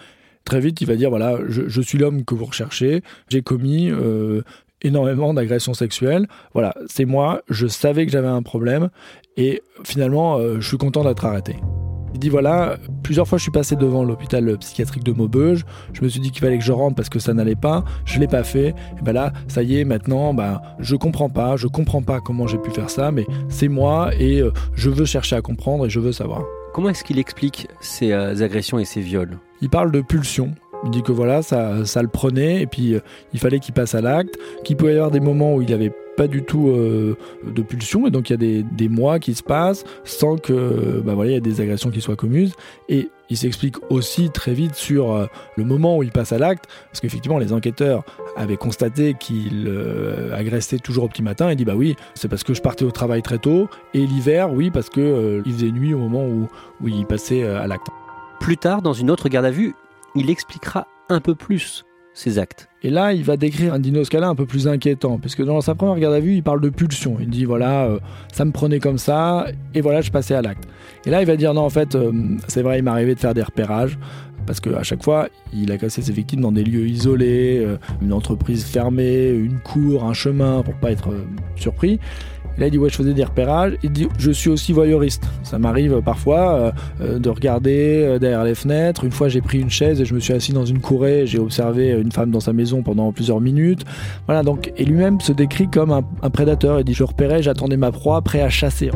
Très 0.44 0.60
vite, 0.60 0.80
il 0.80 0.86
va 0.86 0.94
dire 0.94 1.10
voilà, 1.10 1.38
je, 1.48 1.80
suis 1.80 1.98
l'homme 1.98 2.24
que 2.24 2.36
vous 2.36 2.44
recherchez. 2.44 3.02
J'ai 3.28 3.42
commis 3.42 3.90
euh, 3.90 4.42
énormément 4.80 5.34
d'agressions 5.34 5.74
sexuelles. 5.74 6.28
Voilà, 6.52 6.72
c'est 6.86 7.04
moi. 7.04 7.42
Je 7.48 7.66
savais 7.66 8.06
que 8.06 8.12
j'avais 8.12 8.28
un 8.28 8.42
problème 8.42 8.90
et 9.36 9.60
finalement, 9.82 10.38
euh, 10.38 10.60
je 10.60 10.68
suis 10.68 10.78
content 10.78 11.02
d'être 11.02 11.24
arrêté. 11.24 11.56
Il 12.14 12.20
dit 12.20 12.28
voilà, 12.28 12.78
plusieurs 13.02 13.28
fois 13.28 13.38
je 13.38 13.42
suis 13.42 13.52
passé 13.52 13.76
devant 13.76 14.04
l'hôpital 14.04 14.56
psychiatrique 14.58 15.04
de 15.04 15.12
Maubeuge, 15.12 15.64
je 15.92 16.02
me 16.02 16.08
suis 16.08 16.20
dit 16.20 16.30
qu'il 16.30 16.40
fallait 16.40 16.58
que 16.58 16.64
je 16.64 16.72
rentre 16.72 16.96
parce 16.96 17.08
que 17.08 17.18
ça 17.18 17.34
n'allait 17.34 17.54
pas, 17.54 17.84
je 18.04 18.18
l'ai 18.18 18.28
pas 18.28 18.44
fait, 18.44 18.68
et 18.68 19.02
ben 19.02 19.12
là, 19.12 19.32
ça 19.48 19.62
y 19.62 19.78
est, 19.78 19.84
maintenant, 19.84 20.34
ben, 20.34 20.60
je 20.78 20.96
comprends 20.96 21.28
pas, 21.28 21.56
je 21.56 21.66
comprends 21.66 22.02
pas 22.02 22.20
comment 22.20 22.46
j'ai 22.46 22.58
pu 22.58 22.70
faire 22.70 22.90
ça, 22.90 23.10
mais 23.10 23.26
c'est 23.48 23.68
moi 23.68 24.10
et 24.18 24.40
euh, 24.40 24.52
je 24.74 24.90
veux 24.90 25.04
chercher 25.04 25.36
à 25.36 25.42
comprendre 25.42 25.86
et 25.86 25.90
je 25.90 26.00
veux 26.00 26.12
savoir. 26.12 26.44
Comment 26.72 26.88
est-ce 26.88 27.04
qu'il 27.04 27.18
explique 27.18 27.68
ces 27.80 28.12
euh, 28.12 28.42
agressions 28.42 28.78
et 28.78 28.84
ces 28.84 29.00
viols? 29.00 29.38
Il 29.60 29.68
parle 29.68 29.92
de 29.92 30.00
pulsion. 30.00 30.54
Il 30.84 30.90
dit 30.90 31.02
que 31.02 31.12
voilà, 31.12 31.42
ça, 31.42 31.84
ça 31.84 32.02
le 32.02 32.08
prenait 32.08 32.62
et 32.62 32.66
puis 32.66 32.94
euh, 32.94 33.00
il 33.32 33.38
fallait 33.38 33.60
qu'il 33.60 33.72
passe 33.74 33.94
à 33.94 34.00
l'acte, 34.00 34.36
qu'il 34.64 34.76
pouvait 34.76 34.94
y 34.94 34.96
avoir 34.96 35.12
des 35.12 35.20
moments 35.20 35.54
où 35.54 35.62
il 35.62 35.72
avait 35.72 35.92
pas 36.16 36.28
du 36.28 36.42
tout 36.42 36.68
euh, 36.68 37.16
de 37.44 37.62
pulsion 37.62 38.06
et 38.06 38.10
donc 38.10 38.30
il 38.30 38.32
y 38.32 38.34
a 38.34 38.38
des, 38.38 38.62
des, 38.62 38.88
mois 38.88 39.18
qui 39.18 39.34
se 39.34 39.42
passent 39.42 39.84
sans 40.04 40.36
que 40.36 41.00
bah 41.04 41.14
voilà 41.14 41.32
il 41.32 41.36
y 41.36 41.40
des 41.40 41.60
agressions 41.60 41.90
qui 41.90 42.00
soient 42.00 42.16
communes 42.16 42.50
et 42.88 43.08
il 43.30 43.36
s'explique 43.36 43.76
aussi 43.90 44.30
très 44.30 44.52
vite 44.52 44.74
sur 44.74 45.12
euh, 45.12 45.26
le 45.56 45.64
moment 45.64 45.96
où 45.96 46.02
il 46.02 46.10
passe 46.10 46.32
à 46.32 46.38
l'acte 46.38 46.66
parce 46.86 47.00
qu'effectivement 47.00 47.38
les 47.38 47.52
enquêteurs 47.52 48.04
avaient 48.36 48.56
constaté 48.56 49.14
qu'il 49.14 49.66
euh, 49.68 50.36
agressait 50.36 50.78
toujours 50.78 51.04
au 51.04 51.08
petit 51.08 51.22
matin 51.22 51.48
et 51.48 51.56
dit 51.56 51.64
bah 51.64 51.74
oui 51.76 51.96
c'est 52.14 52.28
parce 52.28 52.44
que 52.44 52.54
je 52.54 52.60
partais 52.60 52.84
au 52.84 52.90
travail 52.90 53.22
très 53.22 53.38
tôt 53.38 53.68
et 53.94 54.06
l'hiver 54.06 54.52
oui 54.52 54.70
parce 54.70 54.90
que 54.90 55.42
il 55.46 55.52
faisait 55.52 55.70
nuit 55.70 55.94
au 55.94 55.98
moment 55.98 56.26
où, 56.26 56.48
où 56.80 56.88
il 56.88 57.06
passait 57.06 57.42
à 57.44 57.66
l'acte. 57.66 57.86
Plus 58.40 58.56
tard 58.56 58.82
dans 58.82 58.92
une 58.92 59.10
autre 59.10 59.28
garde 59.28 59.46
à 59.46 59.50
vue 59.50 59.74
il 60.14 60.28
expliquera 60.28 60.86
un 61.08 61.20
peu 61.20 61.34
plus 61.34 61.84
ses 62.14 62.38
actes. 62.38 62.68
Et 62.82 62.90
là, 62.90 63.12
il 63.12 63.22
va 63.22 63.36
décrire 63.36 63.74
un 63.74 63.78
dinoscala 63.78 64.28
un 64.28 64.34
peu 64.34 64.46
plus 64.46 64.68
inquiétant, 64.68 65.18
puisque 65.18 65.44
dans 65.44 65.60
sa 65.60 65.74
première 65.74 65.98
garde 65.98 66.14
à 66.14 66.20
vue, 66.20 66.34
il 66.34 66.42
parle 66.42 66.60
de 66.60 66.68
pulsion. 66.68 67.16
Il 67.20 67.28
dit 67.28 67.44
voilà, 67.44 67.84
euh, 67.84 67.98
ça 68.32 68.44
me 68.44 68.50
prenait 68.50 68.80
comme 68.80 68.98
ça, 68.98 69.46
et 69.74 69.80
voilà, 69.80 70.00
je 70.00 70.10
passais 70.10 70.34
à 70.34 70.42
l'acte. 70.42 70.68
Et 71.06 71.10
là, 71.10 71.22
il 71.22 71.26
va 71.26 71.36
dire 71.36 71.54
non, 71.54 71.62
en 71.62 71.70
fait, 71.70 71.94
euh, 71.94 72.12
c'est 72.48 72.62
vrai, 72.62 72.78
il 72.78 72.84
m'est 72.84 72.90
arrivé 72.90 73.14
de 73.14 73.20
faire 73.20 73.34
des 73.34 73.42
repérages, 73.42 73.98
parce 74.46 74.60
qu'à 74.60 74.82
chaque 74.82 75.02
fois, 75.02 75.28
il 75.54 75.70
a 75.70 75.78
cassé 75.78 76.02
ses 76.02 76.12
victimes 76.12 76.40
dans 76.40 76.52
des 76.52 76.64
lieux 76.64 76.86
isolés, 76.88 77.62
euh, 77.64 77.76
une 78.02 78.12
entreprise 78.12 78.64
fermée, 78.64 79.28
une 79.28 79.60
cour, 79.60 80.04
un 80.04 80.14
chemin, 80.14 80.62
pour 80.62 80.74
pas 80.74 80.90
être 80.90 81.10
surpris. 81.56 82.00
Et 82.56 82.60
là, 82.60 82.66
il 82.66 82.70
dit 82.70 82.78
ouais, 82.78 82.90
je 82.90 82.96
faisais 82.96 83.14
des 83.14 83.24
repérages. 83.24 83.76
Il 83.82 83.90
dit 83.90 84.08
je 84.18 84.30
suis 84.30 84.50
aussi 84.50 84.72
voyeuriste. 84.72 85.24
Ça 85.42 85.58
m'arrive 85.58 86.00
parfois 86.02 86.54
euh, 86.54 86.72
euh, 87.00 87.18
de 87.18 87.28
regarder 87.28 88.04
euh, 88.04 88.18
derrière 88.18 88.44
les 88.44 88.54
fenêtres. 88.54 89.04
Une 89.04 89.12
fois, 89.12 89.28
j'ai 89.28 89.40
pris 89.40 89.60
une 89.60 89.70
chaise 89.70 90.00
et 90.00 90.04
je 90.04 90.14
me 90.14 90.20
suis 90.20 90.32
assis 90.32 90.52
dans 90.52 90.64
une 90.64 90.80
courée. 90.80 91.26
J'ai 91.26 91.38
observé 91.38 91.90
une 91.90 92.12
femme 92.12 92.30
dans 92.30 92.40
sa 92.40 92.52
maison 92.52 92.82
pendant 92.82 93.12
plusieurs 93.12 93.40
minutes. 93.40 93.84
Voilà 94.26 94.42
donc 94.42 94.72
et 94.76 94.84
lui-même 94.84 95.20
se 95.20 95.32
décrit 95.32 95.68
comme 95.68 95.92
un, 95.92 96.02
un 96.22 96.30
prédateur. 96.30 96.80
Il 96.80 96.84
dit 96.84 96.94
je 96.94 97.04
repérais, 97.04 97.42
j'attendais 97.42 97.76
ma 97.76 97.92
proie, 97.92 98.20
prêt 98.22 98.40
à 98.40 98.50
chasser. 98.50 98.90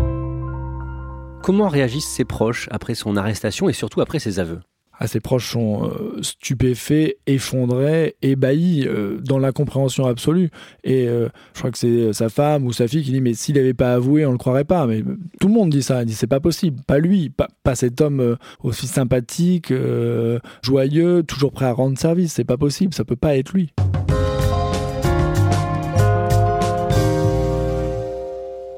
Comment 1.42 1.68
réagissent 1.68 2.08
ses 2.08 2.24
proches 2.24 2.68
après 2.72 2.94
son 2.94 3.16
arrestation 3.16 3.68
et 3.68 3.72
surtout 3.72 4.00
après 4.00 4.18
ses 4.18 4.40
aveux? 4.40 4.60
Ses 5.04 5.20
proches 5.20 5.50
sont 5.52 5.84
euh, 5.84 6.22
stupéfaits, 6.22 7.16
effondrés, 7.26 8.16
ébahis, 8.22 8.86
euh, 8.86 9.18
dans 9.20 9.38
l'incompréhension 9.38 10.06
absolue. 10.06 10.50
Et 10.84 11.06
euh, 11.06 11.28
je 11.52 11.58
crois 11.58 11.70
que 11.70 11.78
c'est 11.78 12.12
sa 12.14 12.30
femme 12.30 12.64
ou 12.64 12.72
sa 12.72 12.88
fille 12.88 13.04
qui 13.04 13.12
dit 13.12 13.20
Mais 13.20 13.34
s'il 13.34 13.56
n'avait 13.56 13.74
pas 13.74 13.92
avoué, 13.92 14.24
on 14.24 14.30
ne 14.30 14.34
le 14.34 14.38
croirait 14.38 14.64
pas. 14.64 14.86
Mais 14.86 15.02
tout 15.38 15.48
le 15.48 15.54
monde 15.54 15.70
dit 15.70 15.82
ça. 15.82 16.02
Il 16.02 16.06
dit 16.06 16.14
C'est 16.14 16.26
pas 16.26 16.40
possible. 16.40 16.80
Pas 16.86 16.98
lui. 16.98 17.28
Pas, 17.28 17.48
pas 17.62 17.74
cet 17.74 18.00
homme 18.00 18.36
aussi 18.62 18.86
sympathique, 18.86 19.72
joyeux, 20.62 21.22
toujours 21.22 21.52
prêt 21.52 21.66
à 21.66 21.72
rendre 21.72 21.98
service. 21.98 22.32
C'est 22.32 22.44
pas 22.44 22.56
possible. 22.56 22.94
Ça 22.94 23.04
peut 23.04 23.16
pas 23.16 23.36
être 23.36 23.52
lui. 23.52 23.72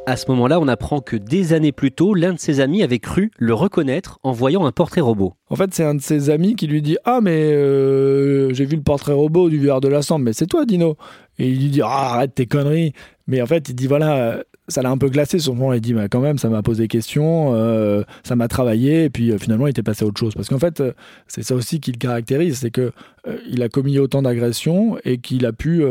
À 0.08 0.16
ce 0.16 0.24
moment-là, 0.30 0.58
on 0.58 0.68
apprend 0.68 1.02
que 1.02 1.16
des 1.16 1.52
années 1.52 1.70
plus 1.70 1.92
tôt, 1.92 2.14
l'un 2.14 2.32
de 2.32 2.38
ses 2.38 2.60
amis 2.60 2.82
avait 2.82 2.98
cru 2.98 3.30
le 3.36 3.52
reconnaître 3.52 4.18
en 4.22 4.32
voyant 4.32 4.64
un 4.64 4.72
portrait 4.72 5.02
robot. 5.02 5.34
En 5.50 5.54
fait, 5.54 5.74
c'est 5.74 5.84
un 5.84 5.94
de 5.94 6.00
ses 6.00 6.30
amis 6.30 6.56
qui 6.56 6.66
lui 6.66 6.80
dit 6.80 6.96
Ah, 7.04 7.20
mais 7.22 7.52
euh, 7.52 8.54
j'ai 8.54 8.64
vu 8.64 8.76
le 8.76 8.82
portrait 8.82 9.12
robot 9.12 9.50
du 9.50 9.58
vieux 9.58 9.70
de 9.82 9.88
la 9.88 10.00
Sambre, 10.00 10.24
mais 10.24 10.32
c'est 10.32 10.46
toi, 10.46 10.64
Dino. 10.64 10.96
Et 11.38 11.48
il 11.48 11.58
lui 11.58 11.68
dit 11.68 11.82
Ah, 11.84 12.14
arrête 12.14 12.34
tes 12.34 12.46
conneries. 12.46 12.94
Mais 13.26 13.42
en 13.42 13.46
fait, 13.46 13.68
il 13.68 13.74
dit 13.74 13.86
Voilà, 13.86 14.42
ça 14.68 14.82
l'a 14.82 14.90
un 14.90 14.98
peu 14.98 15.08
glacé 15.08 15.38
sur 15.38 15.52
le 15.52 15.58
moment. 15.58 15.72
Il 15.72 15.80
dit 15.80 15.94
bah, 15.94 16.08
Quand 16.08 16.20
même, 16.20 16.38
ça 16.38 16.48
m'a 16.48 16.62
posé 16.62 16.88
question, 16.88 17.54
euh, 17.54 18.02
ça 18.22 18.36
m'a 18.36 18.48
travaillé, 18.48 19.04
et 19.04 19.10
puis 19.10 19.30
euh, 19.30 19.38
finalement, 19.38 19.66
il 19.66 19.70
était 19.70 19.82
passé 19.82 20.04
à 20.04 20.08
autre 20.08 20.20
chose. 20.20 20.34
Parce 20.34 20.48
qu'en 20.48 20.58
fait, 20.58 20.82
c'est 21.26 21.42
ça 21.42 21.54
aussi 21.54 21.80
qui 21.80 21.92
le 21.92 21.98
caractérise 21.98 22.58
c'est 22.58 22.70
que 22.70 22.92
il 23.50 23.62
a 23.62 23.68
commis 23.68 23.98
autant 23.98 24.22
d'agressions 24.22 24.96
et 25.04 25.18
qu'il 25.18 25.44
a 25.44 25.52
pu 25.52 25.82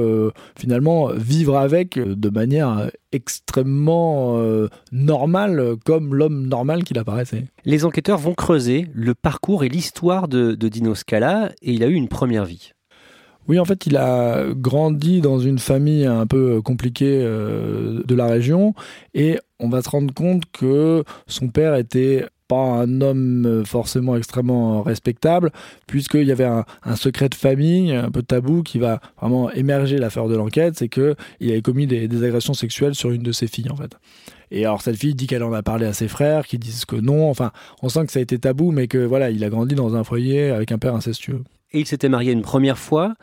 finalement 0.58 1.10
vivre 1.14 1.56
avec 1.56 2.00
de 2.00 2.30
manière 2.30 2.90
extrêmement 3.12 4.42
normale, 4.92 5.76
comme 5.86 6.16
l'homme 6.16 6.48
normal 6.48 6.84
qu'il 6.84 6.98
apparaissait. 6.98 7.46
Les 7.64 7.86
enquêteurs 7.86 8.18
vont 8.18 8.34
creuser 8.34 8.88
le 8.94 9.14
parcours 9.14 9.64
et 9.64 9.70
l'histoire 9.70 10.28
de, 10.28 10.56
Dino 10.56 10.96
Scala 10.96 11.52
et 11.62 11.74
il 11.74 11.84
a 11.84 11.88
eu 11.88 11.94
une 11.94 12.08
première 12.08 12.46
vie. 12.46 12.72
Oui, 13.48 13.60
en 13.60 13.66
fait, 13.66 13.86
il 13.86 13.96
a 13.96 14.44
grandi 14.54 15.22
dans 15.22 15.40
une 15.40 15.60
famille 15.60 16.06
un 16.06 16.28
peu 16.28 16.62
compliquée 16.62 17.22
euh, 17.24 18.04
de 18.04 18.16
la 18.16 18.28
région 18.28 18.74
et 19.14 19.40
on 19.60 19.70
va 19.70 19.82
se 19.82 19.90
rendre 19.90 20.14
compte 20.14 20.44
que 20.52 21.04
son 21.28 21.48
père 21.48 21.76
était 21.76 22.26
pas 22.48 22.56
un 22.56 23.02
homme 23.02 23.64
forcément 23.66 24.16
extrêmement 24.16 24.82
respectable, 24.82 25.52
puisqu'il 25.86 26.24
y 26.24 26.32
avait 26.32 26.46
un, 26.46 26.66
secret 26.96 27.30
de 27.30 27.36
famille, 27.36 27.92
un 27.92 28.10
peu 28.10 28.22
tabou, 28.22 28.64
qui 28.64 28.80
va 28.80 29.02
vraiment 29.20 29.52
émerger 29.52 29.98
l'affaire 29.98 30.28
de 30.28 30.36
l'enquête, 30.36 30.78
c'est 30.78 30.88
qu'il 30.88 31.16
avait 31.42 31.62
commis 31.62 31.88
des, 31.88 32.08
des, 32.08 32.24
agressions 32.24 32.54
sexuelles 32.54 32.96
sur 32.96 33.12
une 33.12 33.24
de 33.24 33.32
ses 33.34 33.48
filles, 33.48 33.70
en 33.70 33.76
fait. 33.76 33.98
Et 34.50 34.66
alors 34.66 34.82
cette 34.82 34.96
fille 34.96 35.14
dit 35.14 35.28
qu'elle 35.28 35.44
en 35.44 35.52
a 35.52 35.62
parlé 35.62 35.86
à 35.86 35.94
ses 35.94 36.08
frères, 36.08 36.48
qui 36.48 36.58
disent 36.58 36.86
que 36.86 36.96
non. 36.96 37.30
Enfin, 37.30 37.52
on 37.82 37.90
sent 37.90 38.06
que 38.06 38.12
ça 38.14 38.20
a 38.20 38.22
été 38.22 38.40
tabou, 38.40 38.72
mais 38.72 38.88
que 38.88 39.00
voilà, 39.00 39.30
il 39.30 39.44
a 39.44 39.50
grandi 39.50 39.76
dans 39.76 39.96
un 39.96 40.04
foyer 40.04 40.50
avec 40.50 40.72
un 40.72 40.78
père 40.78 40.96
incestueux. 40.96 41.44
Et 41.72 41.80
il 41.80 41.86
s'était 41.86 42.10
marié 42.10 42.32
une 42.32 42.42
première 42.42 42.78
fois 42.78 43.16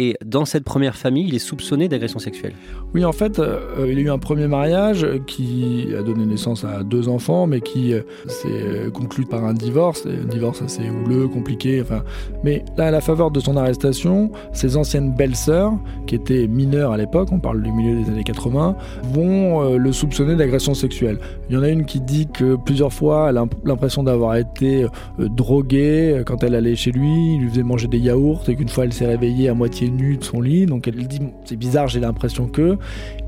et 0.00 0.16
dans 0.24 0.46
cette 0.46 0.64
première 0.64 0.96
famille, 0.96 1.28
il 1.28 1.34
est 1.34 1.38
soupçonné 1.38 1.86
d'agression 1.86 2.18
sexuelle. 2.18 2.54
Oui, 2.94 3.04
en 3.04 3.12
fait, 3.12 3.38
euh, 3.38 3.86
il 3.86 3.98
a 3.98 4.00
eu 4.00 4.08
un 4.08 4.18
premier 4.18 4.48
mariage 4.48 5.06
qui 5.26 5.88
a 5.96 6.00
donné 6.00 6.24
naissance 6.24 6.64
à 6.64 6.82
deux 6.82 7.10
enfants, 7.10 7.46
mais 7.46 7.60
qui 7.60 7.92
euh, 7.92 8.00
s'est 8.26 8.90
conclu 8.94 9.26
par 9.26 9.44
un 9.44 9.52
divorce, 9.52 10.06
un 10.06 10.26
divorce 10.26 10.62
assez 10.62 10.88
houleux, 10.88 11.28
compliqué. 11.28 11.82
Enfin, 11.82 12.02
mais 12.42 12.64
là, 12.78 12.86
à 12.86 12.90
la 12.90 13.02
faveur 13.02 13.30
de 13.30 13.40
son 13.40 13.58
arrestation, 13.58 14.30
ses 14.54 14.78
anciennes 14.78 15.12
belles-sœurs, 15.12 15.74
qui 16.06 16.14
étaient 16.14 16.46
mineures 16.46 16.92
à 16.92 16.96
l'époque, 16.96 17.28
on 17.30 17.38
parle 17.38 17.62
du 17.62 17.70
milieu 17.70 18.02
des 18.02 18.10
années 18.10 18.24
80, 18.24 18.76
vont 19.12 19.62
euh, 19.62 19.76
le 19.76 19.92
soupçonner 19.92 20.34
d'agression 20.34 20.72
sexuelle. 20.72 21.18
Il 21.50 21.56
y 21.56 21.58
en 21.58 21.62
a 21.62 21.68
une 21.68 21.84
qui 21.84 22.00
dit 22.00 22.26
que 22.26 22.56
plusieurs 22.56 22.94
fois, 22.94 23.26
elle 23.28 23.36
a 23.36 23.44
l'impression 23.66 24.02
d'avoir 24.02 24.36
été 24.36 24.86
droguée 25.18 26.22
quand 26.24 26.42
elle 26.42 26.54
allait 26.54 26.74
chez 26.74 26.90
lui, 26.90 27.34
il 27.34 27.42
lui 27.42 27.50
faisait 27.50 27.62
manger 27.62 27.86
des 27.86 27.98
yaourts, 27.98 28.48
et 28.48 28.56
qu'une 28.56 28.70
fois, 28.70 28.84
elle 28.84 28.94
s'est 28.94 29.06
réveillée 29.06 29.50
à 29.50 29.54
moitié 29.54 29.89
nue 29.90 30.16
de 30.16 30.24
son 30.24 30.40
lit, 30.40 30.66
donc 30.66 30.88
elle 30.88 31.06
dit 31.06 31.20
c'est 31.44 31.56
bizarre, 31.56 31.88
j'ai 31.88 32.00
l'impression 32.00 32.46
que. 32.46 32.76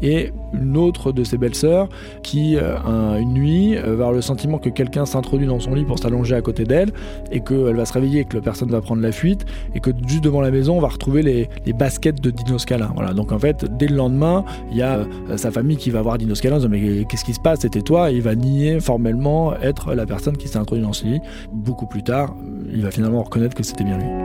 Et 0.03 0.33
une 0.53 0.77
autre 0.77 1.13
de 1.13 1.25
ses 1.25 1.39
belles-sœurs 1.39 1.89
qui, 2.23 2.57
euh, 2.57 3.19
une 3.19 3.33
nuit, 3.33 3.77
euh, 3.77 3.83
va 3.87 3.93
avoir 3.93 4.13
le 4.13 4.21
sentiment 4.21 4.59
que 4.59 4.69
quelqu'un 4.69 5.07
s'introduit 5.07 5.47
dans 5.47 5.61
son 5.61 5.75
lit 5.75 5.85
pour 5.85 5.99
s'allonger 5.99 6.35
à 6.35 6.43
côté 6.43 6.65
d'elle 6.65 6.91
et 7.31 7.41
qu'elle 7.41 7.77
va 7.77 7.85
se 7.85 7.93
réveiller 7.93 8.21
et 8.21 8.25
que 8.25 8.37
la 8.37 8.43
personne 8.43 8.71
va 8.71 8.81
prendre 8.81 9.03
la 9.03 9.13
fuite 9.13 9.47
et 9.75 9.81
que 9.81 9.91
juste 10.07 10.25
devant 10.25 10.41
la 10.41 10.51
maison, 10.51 10.77
on 10.77 10.81
va 10.81 10.89
retrouver 10.89 11.23
les, 11.23 11.49
baskets 11.73 12.21
de 12.21 12.31
Dino 12.31 12.59
Scala. 12.59 12.91
Voilà, 12.95 13.15
donc 13.15 13.33
en 13.33 13.39
fait, 13.39 13.65
dès 13.79 13.87
le 13.87 13.97
lendemain, 13.97 14.45
il 14.71 14.77
y 14.77 14.83
a 14.83 14.99
euh, 15.31 15.37
sa 15.37 15.51
famille 15.51 15.77
qui 15.77 15.91
va 15.91 16.03
voir 16.03 16.19
Dino 16.19 16.35
Scala 16.35 16.57
en 16.57 16.59
disant 16.59 16.71
mais 16.71 17.05
qu'est-ce 17.07 17.25
qui 17.25 17.35
se 17.35 17.41
passe? 17.41 17.61
C'était 17.61 17.83
toi? 17.83 18.11
Il 18.11 18.23
va 18.23 18.35
nier 18.35 18.81
formellement 18.81 19.55
être 19.57 19.95
la 19.95 20.07
personne 20.07 20.37
qui 20.37 20.49
s'est 20.49 20.59
introduite 20.59 20.87
dans 20.87 20.93
son 20.93 21.07
lit. 21.07 21.21
Beaucoup 21.53 21.87
plus 21.87 22.03
tard, 22.03 22.35
il 22.73 22.83
va 22.83 22.91
finalement 22.91 23.23
reconnaître 23.23 23.55
que 23.55 23.63
c'était 23.63 23.85
bien 23.85 23.99
lui. 23.99 24.22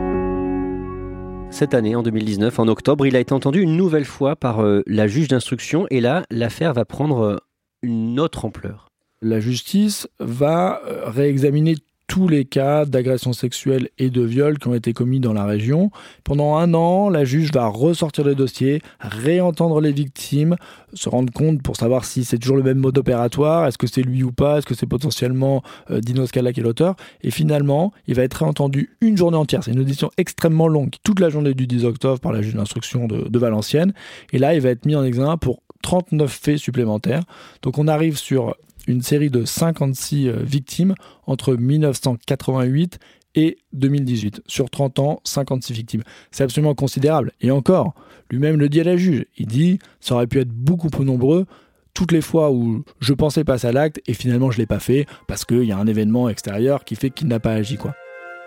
Cette 1.50 1.74
année, 1.74 1.96
en 1.96 2.02
2019, 2.02 2.58
en 2.58 2.68
octobre, 2.68 3.06
il 3.06 3.16
a 3.16 3.20
été 3.20 3.32
entendu 3.32 3.60
une 3.60 3.76
nouvelle 3.76 4.04
fois 4.04 4.36
par 4.36 4.62
euh, 4.62 4.82
la 4.86 5.08
juge 5.08 5.28
d'instruction 5.28 5.86
et 5.90 6.00
là, 6.00 6.22
l'affaire 6.30 6.72
va 6.72 6.84
prendre 6.84 7.20
euh, 7.20 7.36
une 7.82 8.20
autre 8.20 8.44
ampleur. 8.44 8.90
La 9.20 9.40
justice 9.40 10.08
va 10.20 10.80
euh, 10.86 11.08
réexaminer 11.08 11.74
tous 12.08 12.26
les 12.26 12.44
cas 12.44 12.86
d'agression 12.86 13.32
sexuelle 13.32 13.90
et 13.98 14.10
de 14.10 14.22
viol 14.22 14.58
qui 14.58 14.66
ont 14.66 14.74
été 14.74 14.92
commis 14.92 15.20
dans 15.20 15.34
la 15.34 15.44
région. 15.44 15.90
Pendant 16.24 16.56
un 16.56 16.74
an, 16.74 17.10
la 17.10 17.24
juge 17.24 17.52
va 17.52 17.66
ressortir 17.68 18.24
le 18.24 18.34
dossier, 18.34 18.82
réentendre 18.98 19.80
les 19.80 19.92
victimes, 19.92 20.56
se 20.94 21.08
rendre 21.08 21.32
compte 21.32 21.62
pour 21.62 21.76
savoir 21.76 22.06
si 22.06 22.24
c'est 22.24 22.38
toujours 22.38 22.56
le 22.56 22.62
même 22.62 22.78
mode 22.78 22.96
opératoire, 22.98 23.66
est-ce 23.66 23.78
que 23.78 23.86
c'est 23.86 24.02
lui 24.02 24.22
ou 24.22 24.32
pas, 24.32 24.58
est-ce 24.58 24.66
que 24.66 24.74
c'est 24.74 24.86
potentiellement 24.86 25.62
euh, 25.90 26.00
Dino 26.00 26.26
Scala 26.26 26.52
qui 26.52 26.60
est 26.60 26.62
l'auteur. 26.62 26.96
Et 27.22 27.30
finalement, 27.30 27.92
il 28.06 28.14
va 28.14 28.22
être 28.22 28.34
réentendu 28.34 28.96
une 29.02 29.16
journée 29.16 29.36
entière. 29.36 29.62
C'est 29.62 29.72
une 29.72 29.80
audition 29.80 30.10
extrêmement 30.16 30.68
longue, 30.68 30.94
toute 31.04 31.20
la 31.20 31.28
journée 31.28 31.52
du 31.52 31.66
10 31.66 31.84
octobre 31.84 32.18
par 32.20 32.32
la 32.32 32.40
juge 32.40 32.54
d'instruction 32.54 33.06
de 33.06 33.38
Valenciennes. 33.38 33.92
Et 34.32 34.38
là, 34.38 34.54
il 34.54 34.62
va 34.62 34.70
être 34.70 34.86
mis 34.86 34.96
en 34.96 35.04
examen 35.04 35.36
pour 35.36 35.62
39 35.82 36.30
faits 36.30 36.58
supplémentaires. 36.58 37.22
Donc 37.62 37.78
on 37.78 37.88
arrive 37.88 38.18
sur 38.18 38.56
une 38.88 39.02
série 39.02 39.30
de 39.30 39.44
56 39.44 40.28
euh, 40.28 40.42
victimes 40.42 40.94
entre 41.26 41.54
1988 41.54 42.98
et 43.34 43.58
2018. 43.74 44.42
Sur 44.46 44.70
30 44.70 44.98
ans, 44.98 45.20
56 45.24 45.72
victimes. 45.72 46.02
C'est 46.32 46.42
absolument 46.42 46.74
considérable. 46.74 47.32
Et 47.40 47.50
encore, 47.50 47.94
lui-même 48.30 48.56
le 48.56 48.68
dit 48.68 48.80
à 48.80 48.84
la 48.84 48.96
juge. 48.96 49.26
Il 49.36 49.46
dit, 49.46 49.78
ça 50.00 50.14
aurait 50.14 50.26
pu 50.26 50.40
être 50.40 50.48
beaucoup 50.48 50.88
plus 50.88 51.04
nombreux 51.04 51.46
toutes 51.94 52.12
les 52.12 52.20
fois 52.20 52.50
où 52.50 52.84
je 53.00 53.12
pensais 53.12 53.44
passer 53.44 53.66
à 53.66 53.72
l'acte 53.72 54.00
et 54.06 54.14
finalement 54.14 54.52
je 54.52 54.58
l'ai 54.58 54.66
pas 54.66 54.78
fait 54.78 55.06
parce 55.26 55.44
qu'il 55.44 55.64
y 55.64 55.72
a 55.72 55.78
un 55.78 55.86
événement 55.88 56.28
extérieur 56.28 56.84
qui 56.84 56.94
fait 56.94 57.10
qu'il 57.10 57.26
n'a 57.26 57.40
pas 57.40 57.52
agi. 57.52 57.76
Quoi. 57.76 57.94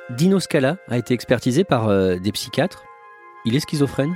Dino 0.09 0.39
Scala 0.39 0.77
a 0.87 0.97
été 0.97 1.13
expertisé 1.13 1.63
par 1.63 1.89
euh, 1.89 2.17
des 2.17 2.31
psychiatres. 2.31 2.83
Il 3.45 3.55
est 3.55 3.59
schizophrène? 3.59 4.15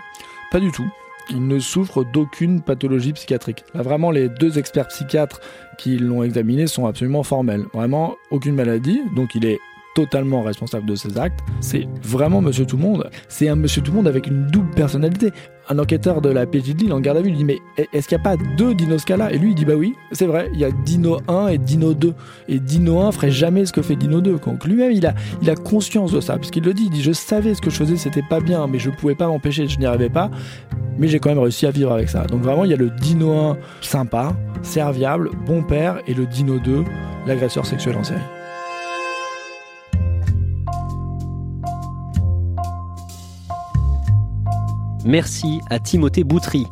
Pas 0.51 0.59
du 0.59 0.71
tout 0.71 0.89
il 1.29 1.47
ne 1.47 1.59
souffre 1.59 2.03
d'aucune 2.03 2.61
pathologie 2.61 3.13
psychiatrique. 3.13 3.63
Là, 3.73 3.81
vraiment, 3.81 4.11
les 4.11 4.29
deux 4.29 4.57
experts 4.57 4.87
psychiatres 4.87 5.41
qui 5.77 5.97
l'ont 5.97 6.23
examiné 6.23 6.67
sont 6.67 6.85
absolument 6.85 7.23
formels. 7.23 7.65
Vraiment, 7.73 8.15
aucune 8.31 8.55
maladie, 8.55 9.01
donc 9.15 9.35
il 9.35 9.45
est 9.45 9.59
totalement 9.95 10.43
responsable 10.43 10.85
de 10.85 10.93
ses 10.93 11.17
actes. 11.17 11.39
C'est 11.61 11.87
vraiment 12.03 12.41
Monsieur 12.41 12.65
Tout 12.65 12.77
le 12.77 12.83
Monde. 12.83 13.09
C'est 13.27 13.49
un 13.49 13.55
Monsieur 13.55 13.81
Tout 13.81 13.91
le 13.91 13.97
Monde 13.97 14.07
avec 14.07 14.27
une 14.27 14.45
double 14.47 14.69
personnalité. 14.75 15.31
Un 15.67 15.79
enquêteur 15.79 16.21
de 16.21 16.29
la 16.29 16.45
PJ 16.45 16.75
de 16.75 16.81
Lille 16.81 16.93
en 16.93 16.99
garde 16.99 17.17
à 17.17 17.21
vue 17.21 17.29
lui 17.29 17.37
dit 17.37 17.43
mais 17.43 17.57
est-ce 17.91 18.07
qu'il 18.07 18.17
n'y 18.17 18.21
a 18.21 18.23
pas 18.23 18.35
deux 18.57 18.75
Dino 18.75 18.99
Scala 18.99 19.33
Et 19.33 19.39
lui 19.39 19.51
il 19.51 19.55
dit 19.55 19.65
bah 19.65 19.73
oui, 19.75 19.95
c'est 20.11 20.27
vrai, 20.27 20.51
il 20.53 20.59
y 20.59 20.65
a 20.65 20.69
Dino 20.69 21.19
1 21.27 21.47
et 21.47 21.57
Dino 21.57 21.95
2. 21.95 22.13
Et 22.49 22.59
Dino 22.59 22.99
1 22.99 23.11
ferait 23.13 23.31
jamais 23.31 23.65
ce 23.65 23.73
que 23.73 23.81
fait 23.81 23.95
Dino 23.95 24.21
2. 24.21 24.37
Donc 24.45 24.65
lui-même 24.65 24.91
il 24.91 25.07
a, 25.07 25.15
il 25.41 25.49
a 25.49 25.55
conscience 25.55 26.11
de 26.11 26.19
ça, 26.19 26.37
puisqu'il 26.37 26.63
le 26.63 26.73
dit, 26.73 26.83
il 26.85 26.91
dit 26.91 27.01
je 27.01 27.13
savais 27.13 27.55
ce 27.55 27.61
que 27.61 27.71
je 27.71 27.77
faisais 27.77 27.97
c'était 27.97 28.21
pas 28.21 28.41
bien, 28.41 28.67
mais 28.67 28.77
je 28.77 28.91
pouvais 28.91 29.15
pas 29.15 29.27
m'empêcher, 29.27 29.67
je 29.67 29.79
n'y 29.79 29.85
arrivais 29.87 30.09
pas. 30.09 30.29
Mais 30.99 31.07
j'ai 31.07 31.19
quand 31.19 31.29
même 31.29 31.39
réussi 31.39 31.65
à 31.65 31.71
vivre 31.71 31.91
avec 31.91 32.09
ça. 32.09 32.25
Donc 32.25 32.41
vraiment 32.41 32.65
il 32.65 32.71
y 32.71 32.73
a 32.73 32.77
le 32.77 32.89
Dino 32.89 33.33
1 33.33 33.57
sympa, 33.81 34.35
serviable, 34.61 35.31
bon 35.45 35.63
père, 35.63 35.99
et 36.05 36.13
le 36.13 36.25
Dino 36.25 36.59
2, 36.59 36.83
l'agresseur 37.25 37.65
sexuel 37.65 37.95
en 37.97 38.03
série. 38.03 38.19
Merci 45.05 45.61
à 45.69 45.77
Timothée 45.77 46.23
Boutry. 46.23 46.65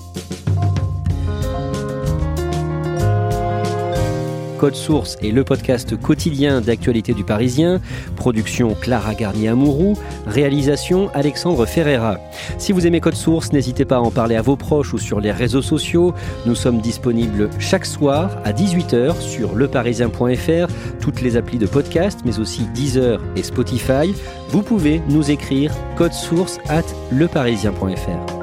Code 4.63 4.75
Source 4.75 5.17
est 5.21 5.31
le 5.31 5.43
podcast 5.43 5.99
quotidien 5.99 6.61
d'actualité 6.61 7.13
du 7.13 7.25
Parisien. 7.25 7.81
Production 8.15 8.75
Clara 8.75 9.13
Garnier-Amouroux. 9.13 9.97
Réalisation 10.25 11.09
Alexandre 11.13 11.65
Ferreira. 11.65 12.17
Si 12.57 12.71
vous 12.71 12.87
aimez 12.87 13.01
Code 13.01 13.15
Source, 13.15 13.51
n'hésitez 13.51 13.83
pas 13.83 13.97
à 13.97 13.99
en 13.99 14.09
parler 14.09 14.37
à 14.37 14.41
vos 14.41 14.55
proches 14.55 14.93
ou 14.93 14.97
sur 14.97 15.19
les 15.19 15.33
réseaux 15.33 15.61
sociaux. 15.61 16.13
Nous 16.45 16.55
sommes 16.55 16.79
disponibles 16.79 17.49
chaque 17.59 17.85
soir 17.85 18.37
à 18.45 18.53
18h 18.53 19.19
sur 19.19 19.53
leparisien.fr, 19.53 20.73
toutes 21.01 21.19
les 21.19 21.35
applis 21.35 21.57
de 21.57 21.65
podcast, 21.65 22.21
mais 22.23 22.39
aussi 22.39 22.63
Deezer 22.73 23.19
et 23.35 23.43
Spotify. 23.43 24.15
Vous 24.47 24.61
pouvez 24.61 25.01
nous 25.09 25.29
écrire 25.29 25.73
code 25.97 26.13
source 26.13 26.59
at 26.69 26.85
leparisien.fr. 27.11 28.42